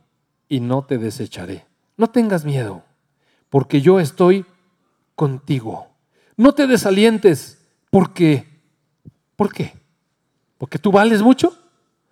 [0.49, 1.65] y no te desecharé.
[1.97, 2.83] No tengas miedo,
[3.49, 4.45] porque yo estoy
[5.15, 5.89] contigo.
[6.37, 8.47] No te desalientes, porque,
[9.37, 9.73] ¿por qué?
[10.59, 11.57] ¿Porque tú vales mucho?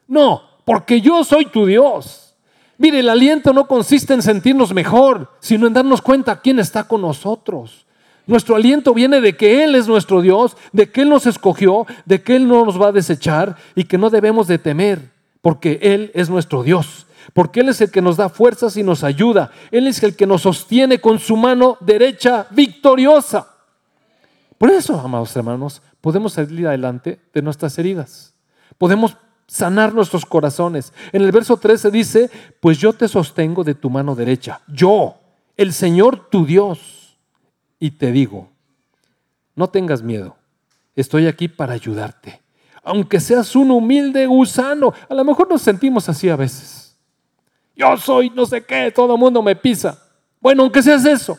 [0.06, 2.33] No, porque yo soy tu Dios.
[2.78, 7.02] Mire, el aliento no consiste en sentirnos mejor, sino en darnos cuenta quién está con
[7.02, 7.86] nosotros.
[8.26, 12.22] Nuestro aliento viene de que Él es nuestro Dios, de que Él nos escogió, de
[12.22, 15.10] que Él no nos va a desechar y que no debemos de temer,
[15.42, 19.04] porque Él es nuestro Dios, porque Él es el que nos da fuerzas y nos
[19.04, 19.52] ayuda.
[19.70, 23.46] Él es el que nos sostiene con su mano derecha victoriosa.
[24.56, 28.34] Por eso, amados hermanos, podemos salir adelante de nuestras heridas.
[28.78, 29.16] Podemos
[29.46, 30.92] sanar nuestros corazones.
[31.12, 32.30] En el verso 13 dice,
[32.60, 34.60] pues yo te sostengo de tu mano derecha.
[34.68, 35.16] Yo,
[35.56, 37.18] el Señor tu Dios
[37.78, 38.50] y te digo,
[39.54, 40.36] no tengas miedo,
[40.96, 42.42] estoy aquí para ayudarte.
[42.82, 46.96] Aunque seas un humilde gusano, a lo mejor nos sentimos así a veces.
[47.76, 49.98] Yo soy no sé qué, todo el mundo me pisa.
[50.40, 51.38] Bueno, aunque seas eso.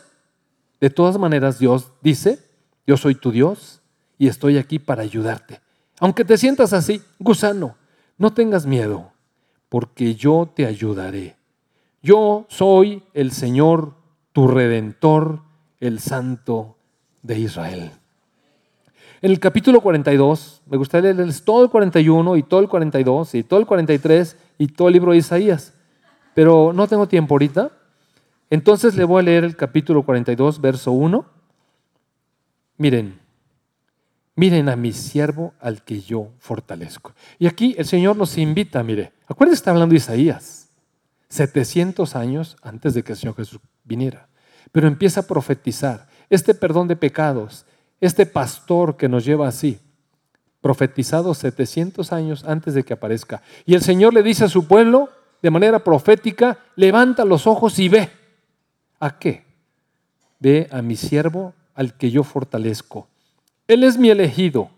[0.80, 2.38] De todas maneras, Dios dice,
[2.86, 3.80] yo soy tu Dios
[4.18, 5.60] y estoy aquí para ayudarte.
[5.98, 7.76] Aunque te sientas así, gusano,
[8.18, 9.12] no tengas miedo,
[9.68, 11.36] porque yo te ayudaré.
[12.02, 13.94] Yo soy el Señor,
[14.32, 15.40] tu redentor,
[15.80, 16.76] el Santo
[17.22, 17.90] de Israel.
[19.22, 23.42] En el capítulo 42, me gustaría leerles todo el 41 y todo el 42 y
[23.42, 25.74] todo el 43 y todo el libro de Isaías,
[26.34, 27.70] pero no tengo tiempo ahorita.
[28.50, 31.26] Entonces le voy a leer el capítulo 42, verso 1.
[32.76, 33.18] Miren,
[34.36, 37.14] miren a mi siervo al que yo fortalezco.
[37.38, 40.68] Y aquí el Señor nos invita, mire, acuérdense, está hablando de Isaías,
[41.28, 44.28] 700 años antes de que el Señor Jesús viniera
[44.72, 46.06] pero empieza a profetizar.
[46.28, 47.64] Este perdón de pecados,
[48.00, 49.80] este pastor que nos lleva así,
[50.60, 53.42] profetizado 700 años antes de que aparezca.
[53.64, 55.10] Y el Señor le dice a su pueblo,
[55.42, 58.10] de manera profética, levanta los ojos y ve.
[58.98, 59.44] ¿A qué?
[60.40, 63.08] Ve a mi siervo al que yo fortalezco.
[63.68, 64.70] Él es mi elegido,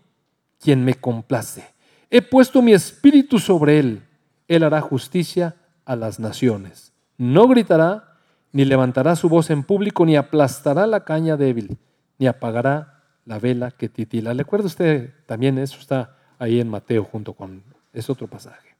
[0.59, 1.63] quien me complace.
[2.09, 4.03] He puesto mi espíritu sobre él.
[4.47, 6.91] Él hará justicia a las naciones.
[7.17, 8.17] No gritará
[8.51, 11.77] ni levantará su voz en público, ni aplastará la caña débil,
[12.17, 14.33] ni apagará la vela que titila.
[14.33, 15.59] ¿Le acuerda usted también?
[15.59, 17.61] Eso está ahí en Mateo junto con
[17.93, 18.75] ese otro pasaje.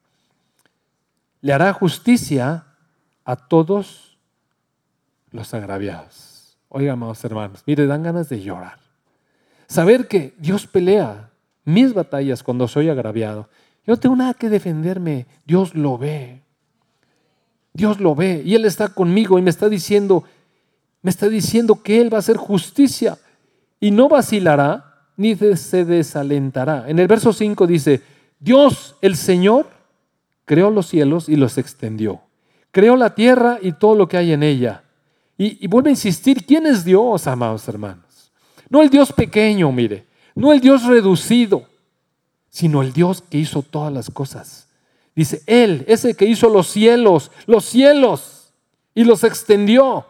[1.40, 2.66] Le hará justicia
[3.24, 4.18] a todos
[5.30, 6.58] los agraviados.
[6.68, 8.79] Oiga, amados hermanos, mire, dan ganas de llorar.
[9.70, 11.30] Saber que Dios pelea
[11.64, 13.48] mis batallas cuando soy agraviado.
[13.86, 16.42] Yo no tengo nada que defenderme, Dios lo ve.
[17.72, 20.24] Dios lo ve y Él está conmigo y me está diciendo,
[21.02, 23.16] me está diciendo que Él va a hacer justicia
[23.78, 26.88] y no vacilará ni se desalentará.
[26.88, 28.02] En el verso 5 dice,
[28.40, 29.68] Dios el Señor
[30.46, 32.22] creó los cielos y los extendió.
[32.72, 34.82] Creó la tierra y todo lo que hay en ella.
[35.38, 38.09] Y, y vuelve a insistir, ¿quién es Dios, amados hermanos?
[38.70, 41.66] No el Dios pequeño, mire, no el Dios reducido,
[42.48, 44.68] sino el Dios que hizo todas las cosas.
[45.14, 48.40] Dice, Él, ese que hizo los cielos, los cielos,
[48.94, 50.06] y los extendió.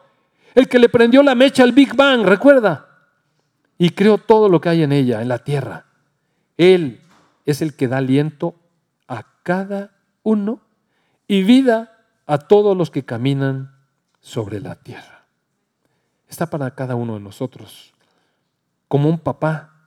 [0.55, 2.87] El que le prendió la mecha al Big Bang, recuerda.
[3.79, 5.87] Y creó todo lo que hay en ella, en la tierra.
[6.57, 7.01] Él
[7.47, 8.55] es el que da aliento
[9.09, 9.93] a cada
[10.23, 10.61] uno
[11.27, 13.75] y vida a todos los que caminan
[14.21, 15.25] sobre la tierra.
[16.29, 17.93] Está para cada uno de nosotros,
[18.91, 19.87] como un papá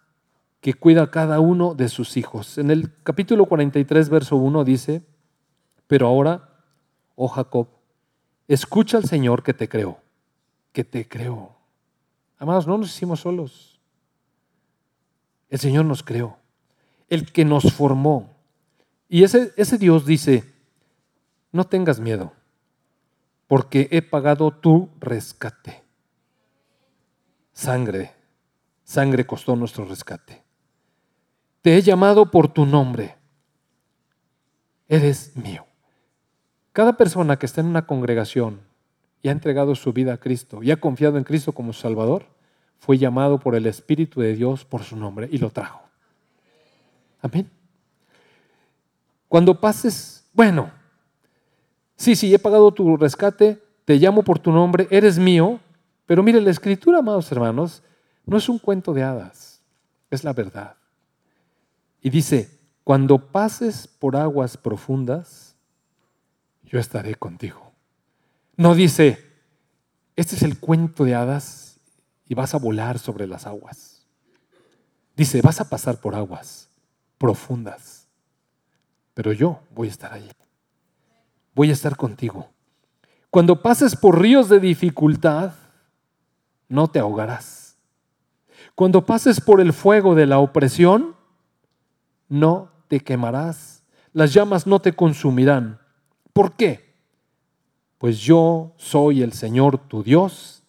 [0.62, 2.58] que cuida a cada uno de sus hijos.
[2.58, 5.06] En el capítulo 43, verso 1 dice,
[5.88, 6.51] pero ahora,
[7.18, 7.68] oh Jacob,
[8.47, 9.97] escucha al Señor que te creó,
[10.72, 11.54] que te creó.
[12.38, 13.78] Amados, no nos hicimos solos.
[15.49, 16.38] El Señor nos creó,
[17.10, 18.38] el que nos formó.
[19.10, 20.49] Y ese, ese Dios dice,
[21.51, 22.32] no tengas miedo,
[23.47, 25.84] porque he pagado tu rescate.
[27.51, 28.22] Sangre,
[28.94, 30.44] sangre costó nuestro rescate.
[31.62, 33.16] Te he llamado por tu nombre.
[34.88, 35.66] Eres mío.
[36.74, 38.62] Cada persona que está en una congregación
[39.24, 42.26] y ha entregado su vida a Cristo y ha confiado en Cristo como Salvador,
[42.78, 45.82] fue llamado por el Espíritu de Dios por su nombre y lo trajo.
[47.22, 47.50] Amén.
[49.28, 50.70] Cuando pases, bueno,
[51.96, 55.60] sí, sí, he pagado tu rescate, te llamo por tu nombre, eres mío,
[56.06, 57.82] pero mire, la escritura, amados hermanos,
[58.26, 59.61] no es un cuento de hadas,
[60.09, 60.76] es la verdad.
[62.01, 65.55] Y dice, cuando pases por aguas profundas,
[66.63, 67.71] yo estaré contigo.
[68.55, 69.24] No dice,
[70.15, 71.80] este es el cuento de hadas
[72.28, 74.05] y vas a volar sobre las aguas.
[75.15, 76.69] Dice, vas a pasar por aguas
[77.17, 78.07] profundas,
[79.13, 80.30] pero yo voy a estar allí.
[81.55, 82.49] Voy a estar contigo.
[83.30, 85.53] Cuando pases por ríos de dificultad,
[86.67, 87.62] no te ahogarás.
[88.76, 91.15] Cuando pases por el fuego de la opresión,
[92.28, 93.84] no te quemarás.
[94.13, 95.80] Las llamas no te consumirán.
[96.34, 96.95] ¿Por qué?
[97.97, 100.63] Pues yo soy el Señor tu Dios,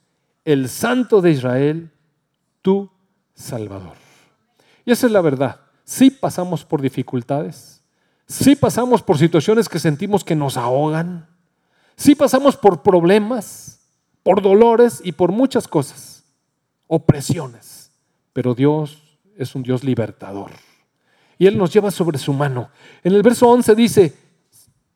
[0.45, 1.91] el Santo de Israel,
[2.63, 2.91] tu
[3.35, 3.97] Salvador.
[4.85, 5.61] Y esa es la verdad.
[5.85, 7.83] Sí pasamos por dificultades,
[8.27, 11.29] sí pasamos por situaciones que sentimos que nos ahogan,
[11.97, 13.81] sí pasamos por problemas,
[14.23, 16.25] por dolores y por muchas cosas,
[16.87, 17.74] opresiones,
[18.35, 20.51] pero Dios es un Dios libertador.
[21.39, 22.69] Y Él nos lleva sobre su mano.
[23.03, 24.15] En el verso 11 dice,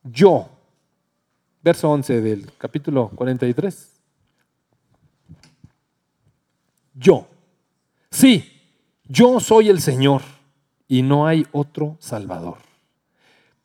[0.04, 0.50] yo,
[1.62, 3.92] verso 11 del capítulo 43,
[6.94, 7.26] yo,
[8.10, 8.60] sí,
[9.04, 10.22] yo soy el Señor
[10.86, 12.58] y no hay otro Salvador.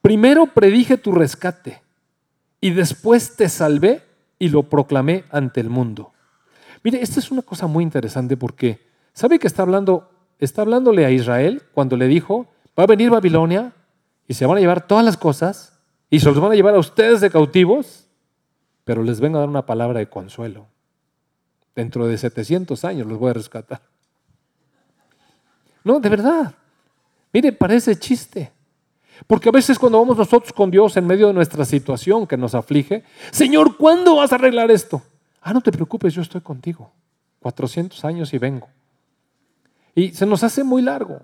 [0.01, 1.81] Primero predije tu rescate
[2.61, 4.03] y después te salvé
[4.37, 6.13] y lo proclamé ante el mundo.
[6.83, 10.09] Mire, esta es una cosa muy interesante porque, ¿sabe que está hablando,
[10.39, 12.47] está hablándole a Israel cuando le dijo,
[12.77, 13.73] va a venir Babilonia
[14.27, 16.79] y se van a llevar todas las cosas y se los van a llevar a
[16.79, 18.07] ustedes de cautivos,
[18.83, 20.67] pero les vengo a dar una palabra de consuelo.
[21.75, 23.81] Dentro de 700 años los voy a rescatar.
[25.83, 26.53] No, de verdad.
[27.31, 28.51] Mire, parece chiste.
[29.27, 32.55] Porque a veces cuando vamos nosotros con Dios en medio de nuestra situación que nos
[32.55, 35.01] aflige, Señor, ¿cuándo vas a arreglar esto?
[35.41, 36.91] Ah, no te preocupes, yo estoy contigo.
[37.39, 38.69] 400 años y vengo.
[39.95, 41.21] Y se nos hace muy largo.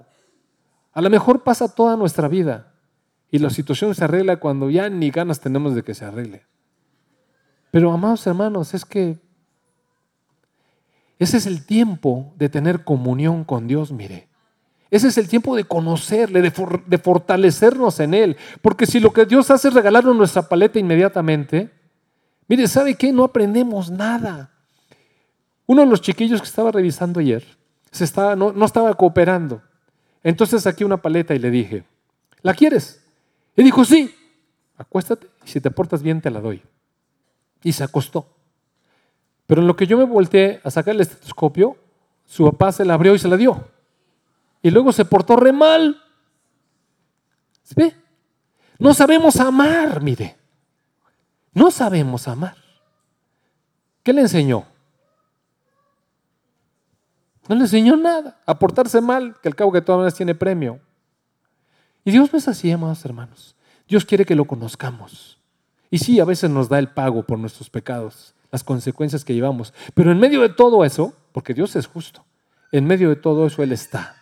[0.93, 2.74] A lo mejor pasa toda nuestra vida
[3.32, 6.45] y la situación se arregla cuando ya ni ganas tenemos de que se arregle.
[7.72, 9.20] Pero amados hermanos, es que
[11.20, 14.28] ese es el tiempo de tener comunión con Dios, mire.
[14.89, 18.38] Ese es el tiempo de conocerle, de, fortalecernos en Él.
[18.61, 21.70] Porque si lo que Dios hace es regalarnos nuestra paleta inmediatamente,
[22.47, 23.11] mire, ¿sabe qué?
[23.11, 24.51] No aprendemos nada.
[25.67, 27.59] Uno de los chiquillos que estaba revisando ayer
[27.92, 29.62] se estaba, no, no estaba cooperando.
[30.24, 31.84] Entonces saqué una paleta y le dije,
[32.42, 33.04] ¿la quieres?
[33.56, 34.14] Y dijo, sí,
[34.78, 36.62] acuéstate y si te portas bien te la doy.
[37.64, 38.28] Y se acostó.
[39.48, 41.78] Pero en lo que yo me volteé a sacar el estetoscopio,
[42.26, 43.68] su papá se la abrió y se la dio.
[44.62, 46.02] Y luego se portó re mal.
[47.76, 47.96] ¿Ve?
[48.78, 50.38] No sabemos amar, mire.
[51.54, 52.56] No sabemos amar.
[54.04, 54.66] ¿Qué le enseñó?
[57.50, 58.39] No le enseñó nada.
[58.45, 60.80] A portarse mal, que al cabo que todas maneras tiene premio.
[62.06, 63.56] Y Dios no es así, amados hermanos.
[63.88, 65.39] Dios quiere que lo conozcamos.
[65.89, 69.74] Y sí, a veces nos da el pago por nuestros pecados, las consecuencias que llevamos.
[69.95, 72.24] Pero en medio de todo eso, porque Dios es justo,
[72.72, 74.16] en medio de todo eso Él está.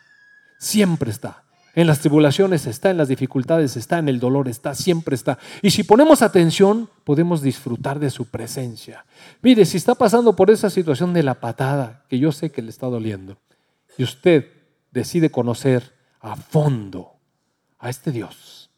[0.57, 1.43] Siempre está.
[1.77, 5.37] En las tribulaciones está, en las dificultades está, en el dolor está, siempre está.
[5.61, 9.05] Y si ponemos atención, podemos disfrutar de su presencia.
[9.43, 12.71] Mire, si está pasando por esa situación de la patada, que yo sé que le
[12.71, 13.37] está doliendo,
[13.95, 14.47] y usted
[14.91, 17.11] decide conocer a fondo
[17.77, 18.71] a este Dios,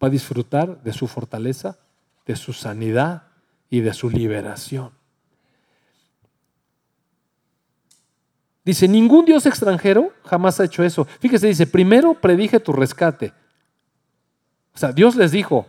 [0.00, 1.80] va a disfrutar de su fortaleza,
[2.24, 3.24] de su sanidad
[3.68, 4.92] y de su liberación.
[8.64, 11.04] Dice, ningún Dios extranjero jamás ha hecho eso.
[11.20, 13.32] Fíjese, dice, primero predije tu rescate.
[14.74, 15.66] O sea, Dios les dijo,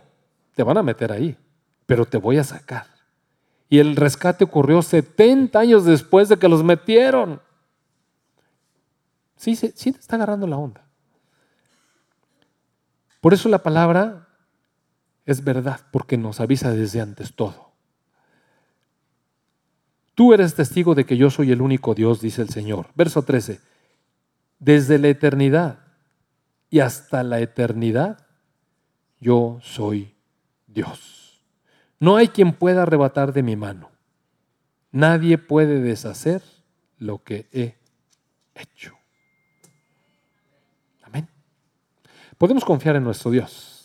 [0.54, 1.36] te van a meter ahí,
[1.84, 2.86] pero te voy a sacar.
[3.68, 7.40] Y el rescate ocurrió 70 años después de que los metieron.
[9.36, 10.86] Sí, sí, está agarrando la onda.
[13.20, 14.28] Por eso la palabra
[15.26, 17.65] es verdad, porque nos avisa desde antes todo.
[20.16, 22.86] Tú eres testigo de que yo soy el único Dios, dice el Señor.
[22.94, 23.60] Verso 13.
[24.58, 25.80] Desde la eternidad
[26.70, 28.26] y hasta la eternidad,
[29.20, 30.14] yo soy
[30.66, 31.42] Dios.
[32.00, 33.90] No hay quien pueda arrebatar de mi mano.
[34.90, 36.42] Nadie puede deshacer
[36.96, 37.76] lo que he
[38.54, 38.94] hecho.
[41.02, 41.28] Amén.
[42.38, 43.75] Podemos confiar en nuestro Dios.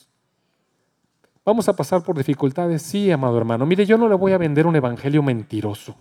[1.43, 3.65] Vamos a pasar por dificultades, sí, amado hermano.
[3.65, 5.95] Mire, yo no le voy a vender un evangelio mentiroso.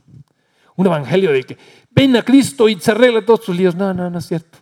[0.77, 1.59] Un evangelio de que
[1.91, 3.75] ven a Cristo y se arregla todos tus líos.
[3.75, 4.59] No, no, no es cierto.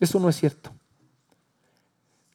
[0.00, 0.70] Eso no es cierto.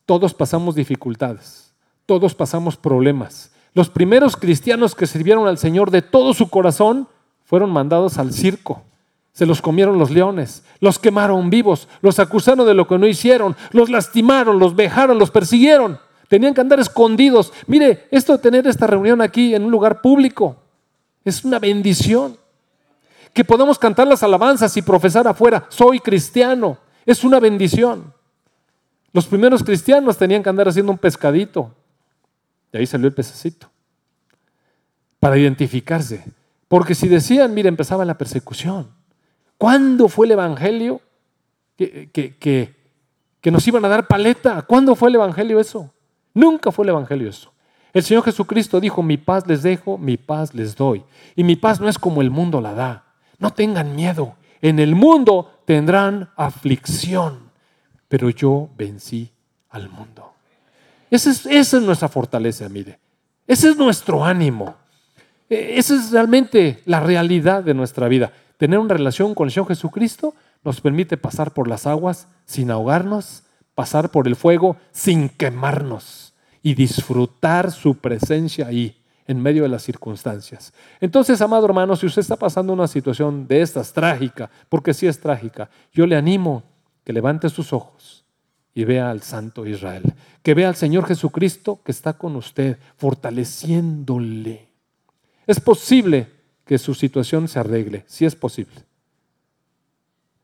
[0.05, 1.73] Todos pasamos dificultades.
[2.05, 3.51] Todos pasamos problemas.
[3.73, 7.07] Los primeros cristianos que sirvieron al Señor de todo su corazón
[7.43, 8.83] fueron mandados al circo.
[9.31, 13.55] Se los comieron los leones, los quemaron vivos, los acusaron de lo que no hicieron,
[13.71, 15.99] los lastimaron, los vejaron, los persiguieron.
[16.29, 17.51] Tenían que andar escondidos.
[17.67, 20.55] Mire, esto de tener esta reunión aquí en un lugar público
[21.25, 22.37] es una bendición.
[23.33, 28.13] Que podamos cantar las alabanzas y profesar afuera, soy cristiano, es una bendición.
[29.11, 31.73] Los primeros cristianos tenían que andar haciendo un pescadito.
[32.71, 33.69] Y ahí salió el pececito.
[35.19, 36.23] Para identificarse.
[36.67, 38.91] Porque si decían, mire, empezaba la persecución.
[39.57, 41.01] ¿Cuándo fue el Evangelio
[41.75, 42.75] que, que,
[43.41, 44.61] que, nos iban a dar paleta?
[44.61, 45.91] ¿Cuándo fue el Evangelio eso?
[46.33, 47.51] Nunca fue el Evangelio eso.
[47.93, 51.03] El Señor Jesucristo dijo, mi paz les dejo, mi paz les doy.
[51.35, 53.03] Y mi paz no es como el mundo la da.
[53.39, 54.35] No tengan miedo.
[54.61, 57.49] En el mundo tendrán aflicción,
[58.07, 59.31] pero yo vencí
[59.69, 60.33] al mundo.
[61.09, 62.99] Esa es, nuestra fortaleza, mire.
[63.47, 64.75] Ese es nuestro ánimo.
[65.49, 68.31] E, esa es realmente la realidad de nuestra vida.
[68.57, 73.43] Tener una relación con el Señor Jesucristo nos permite pasar por las aguas sin ahogarnos,
[73.79, 79.83] pasar por el fuego sin quemarnos y disfrutar su presencia ahí en medio de las
[79.83, 80.73] circunstancias.
[80.99, 85.21] Entonces, amado hermano, si usted está pasando una situación de estas trágica, porque sí es
[85.21, 86.63] trágica, yo le animo
[87.05, 88.25] que levante sus ojos
[88.73, 90.13] y vea al Santo Israel,
[90.43, 94.67] que vea al Señor Jesucristo que está con usted, fortaleciéndole.
[95.47, 96.27] Es posible
[96.65, 98.83] que su situación se arregle, sí es posible,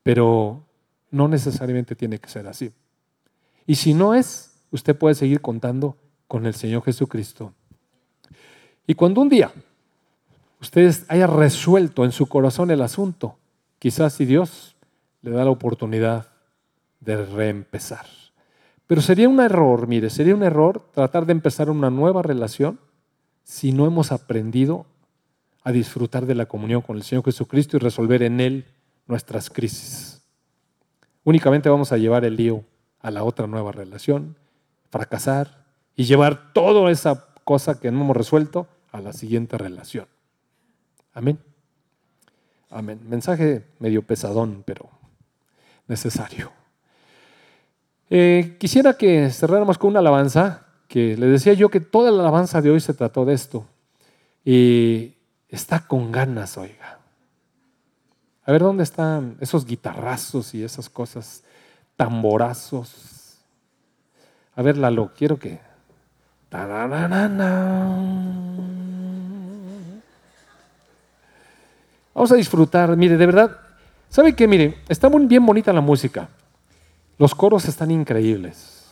[0.03, 0.63] pero
[1.11, 2.71] no necesariamente tiene que ser así.
[3.65, 5.97] Y si no es, usted puede seguir contando
[6.27, 7.53] con el Señor Jesucristo.
[8.87, 9.51] Y cuando un día
[10.61, 13.37] usted haya resuelto en su corazón el asunto,
[13.79, 14.75] quizás si Dios
[15.21, 16.27] le da la oportunidad
[16.99, 18.05] de reempezar.
[18.87, 22.79] Pero sería un error, mire, sería un error tratar de empezar una nueva relación
[23.43, 24.85] si no hemos aprendido
[25.63, 28.65] a disfrutar de la comunión con el Señor Jesucristo y resolver en Él
[29.07, 30.23] nuestras crisis.
[31.23, 32.63] Únicamente vamos a llevar el lío
[33.05, 34.35] a la otra nueva relación,
[34.89, 35.63] fracasar
[35.95, 40.07] y llevar toda esa cosa que no hemos resuelto a la siguiente relación.
[41.13, 41.37] Amén.
[42.71, 42.99] Amén.
[43.07, 44.89] Mensaje medio pesadón, pero
[45.87, 46.51] necesario.
[48.09, 52.59] Eh, quisiera que cerráramos con una alabanza, que le decía yo que toda la alabanza
[52.59, 53.67] de hoy se trató de esto.
[54.43, 55.13] Y
[55.47, 56.97] está con ganas, oiga.
[58.45, 61.43] A ver dónde están esos guitarrazos y esas cosas,
[61.95, 63.37] tamborazos.
[64.55, 65.59] A ver, Lalo, quiero que.
[72.13, 73.59] Vamos a disfrutar, mire, de verdad.
[74.09, 74.47] ¿Sabe qué?
[74.47, 76.29] Mire, está muy bien bonita la música.
[77.17, 78.85] Los coros están increíbles.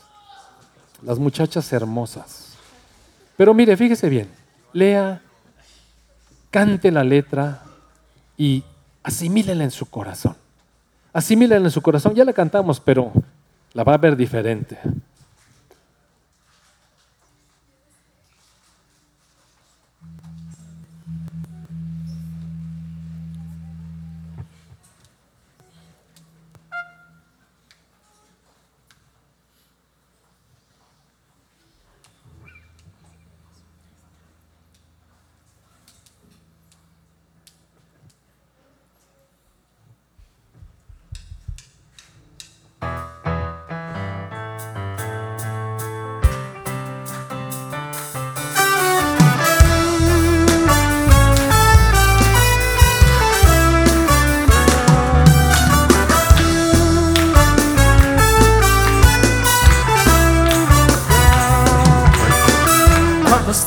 [1.01, 2.53] Las muchachas hermosas.
[3.37, 4.29] Pero mire, fíjese bien.
[4.73, 5.21] Lea
[6.49, 7.63] cante la letra
[8.37, 8.63] y
[9.03, 10.35] asimílela en su corazón.
[11.13, 12.15] Asimílela en su corazón.
[12.15, 13.11] Ya la cantamos, pero
[13.73, 14.77] la va a ver diferente.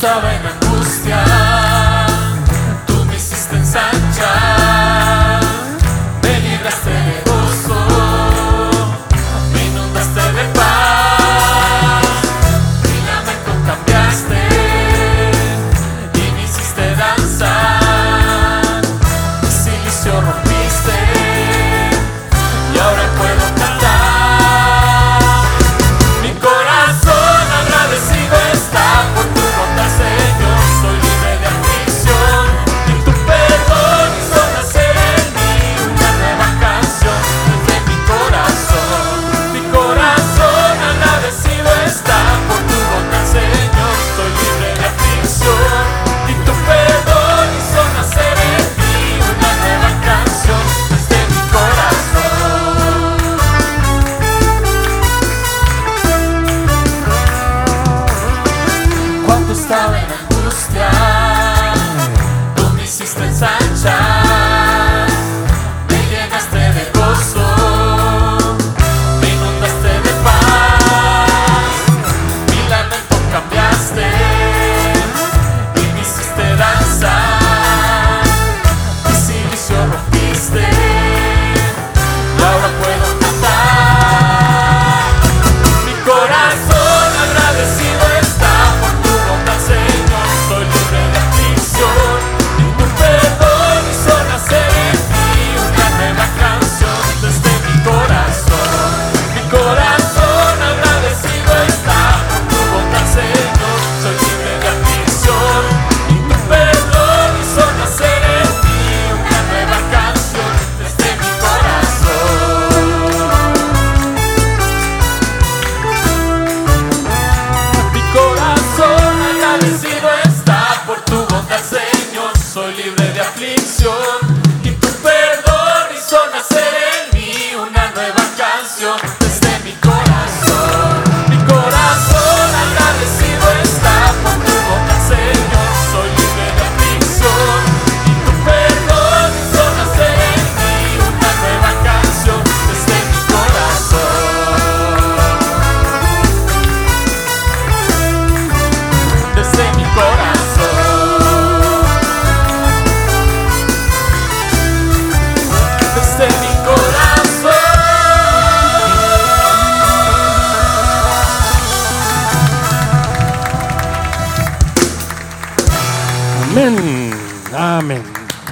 [0.06, 0.65] Mi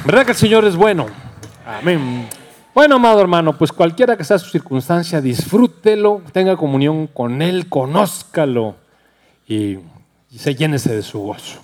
[0.05, 1.07] ¿Verdad que el Señor es bueno?
[1.67, 2.29] Amén.
[2.75, 8.75] Bueno, amado hermano, pues cualquiera que sea su circunstancia, disfrútelo, tenga comunión con Él, conózcalo
[9.49, 9.79] y,
[10.31, 11.61] y se llénese de su gozo.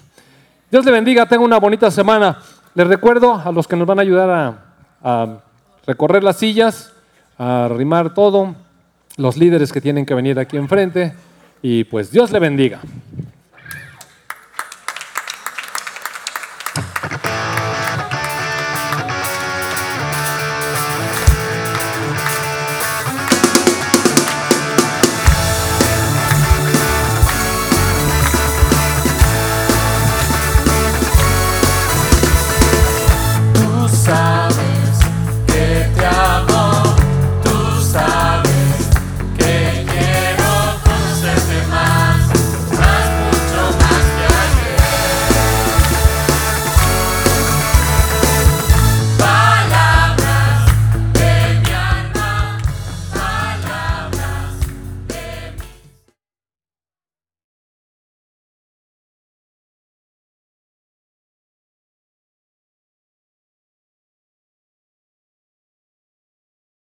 [0.71, 2.39] Dios le bendiga, tenga una bonita semana.
[2.75, 4.65] Les recuerdo a los que nos van a ayudar a,
[5.03, 5.41] a
[5.87, 6.95] recorrer las sillas,
[7.37, 8.55] a arrimar todo,
[9.19, 11.13] los líderes que tienen que venir aquí enfrente,
[11.61, 12.81] y pues Dios le bendiga.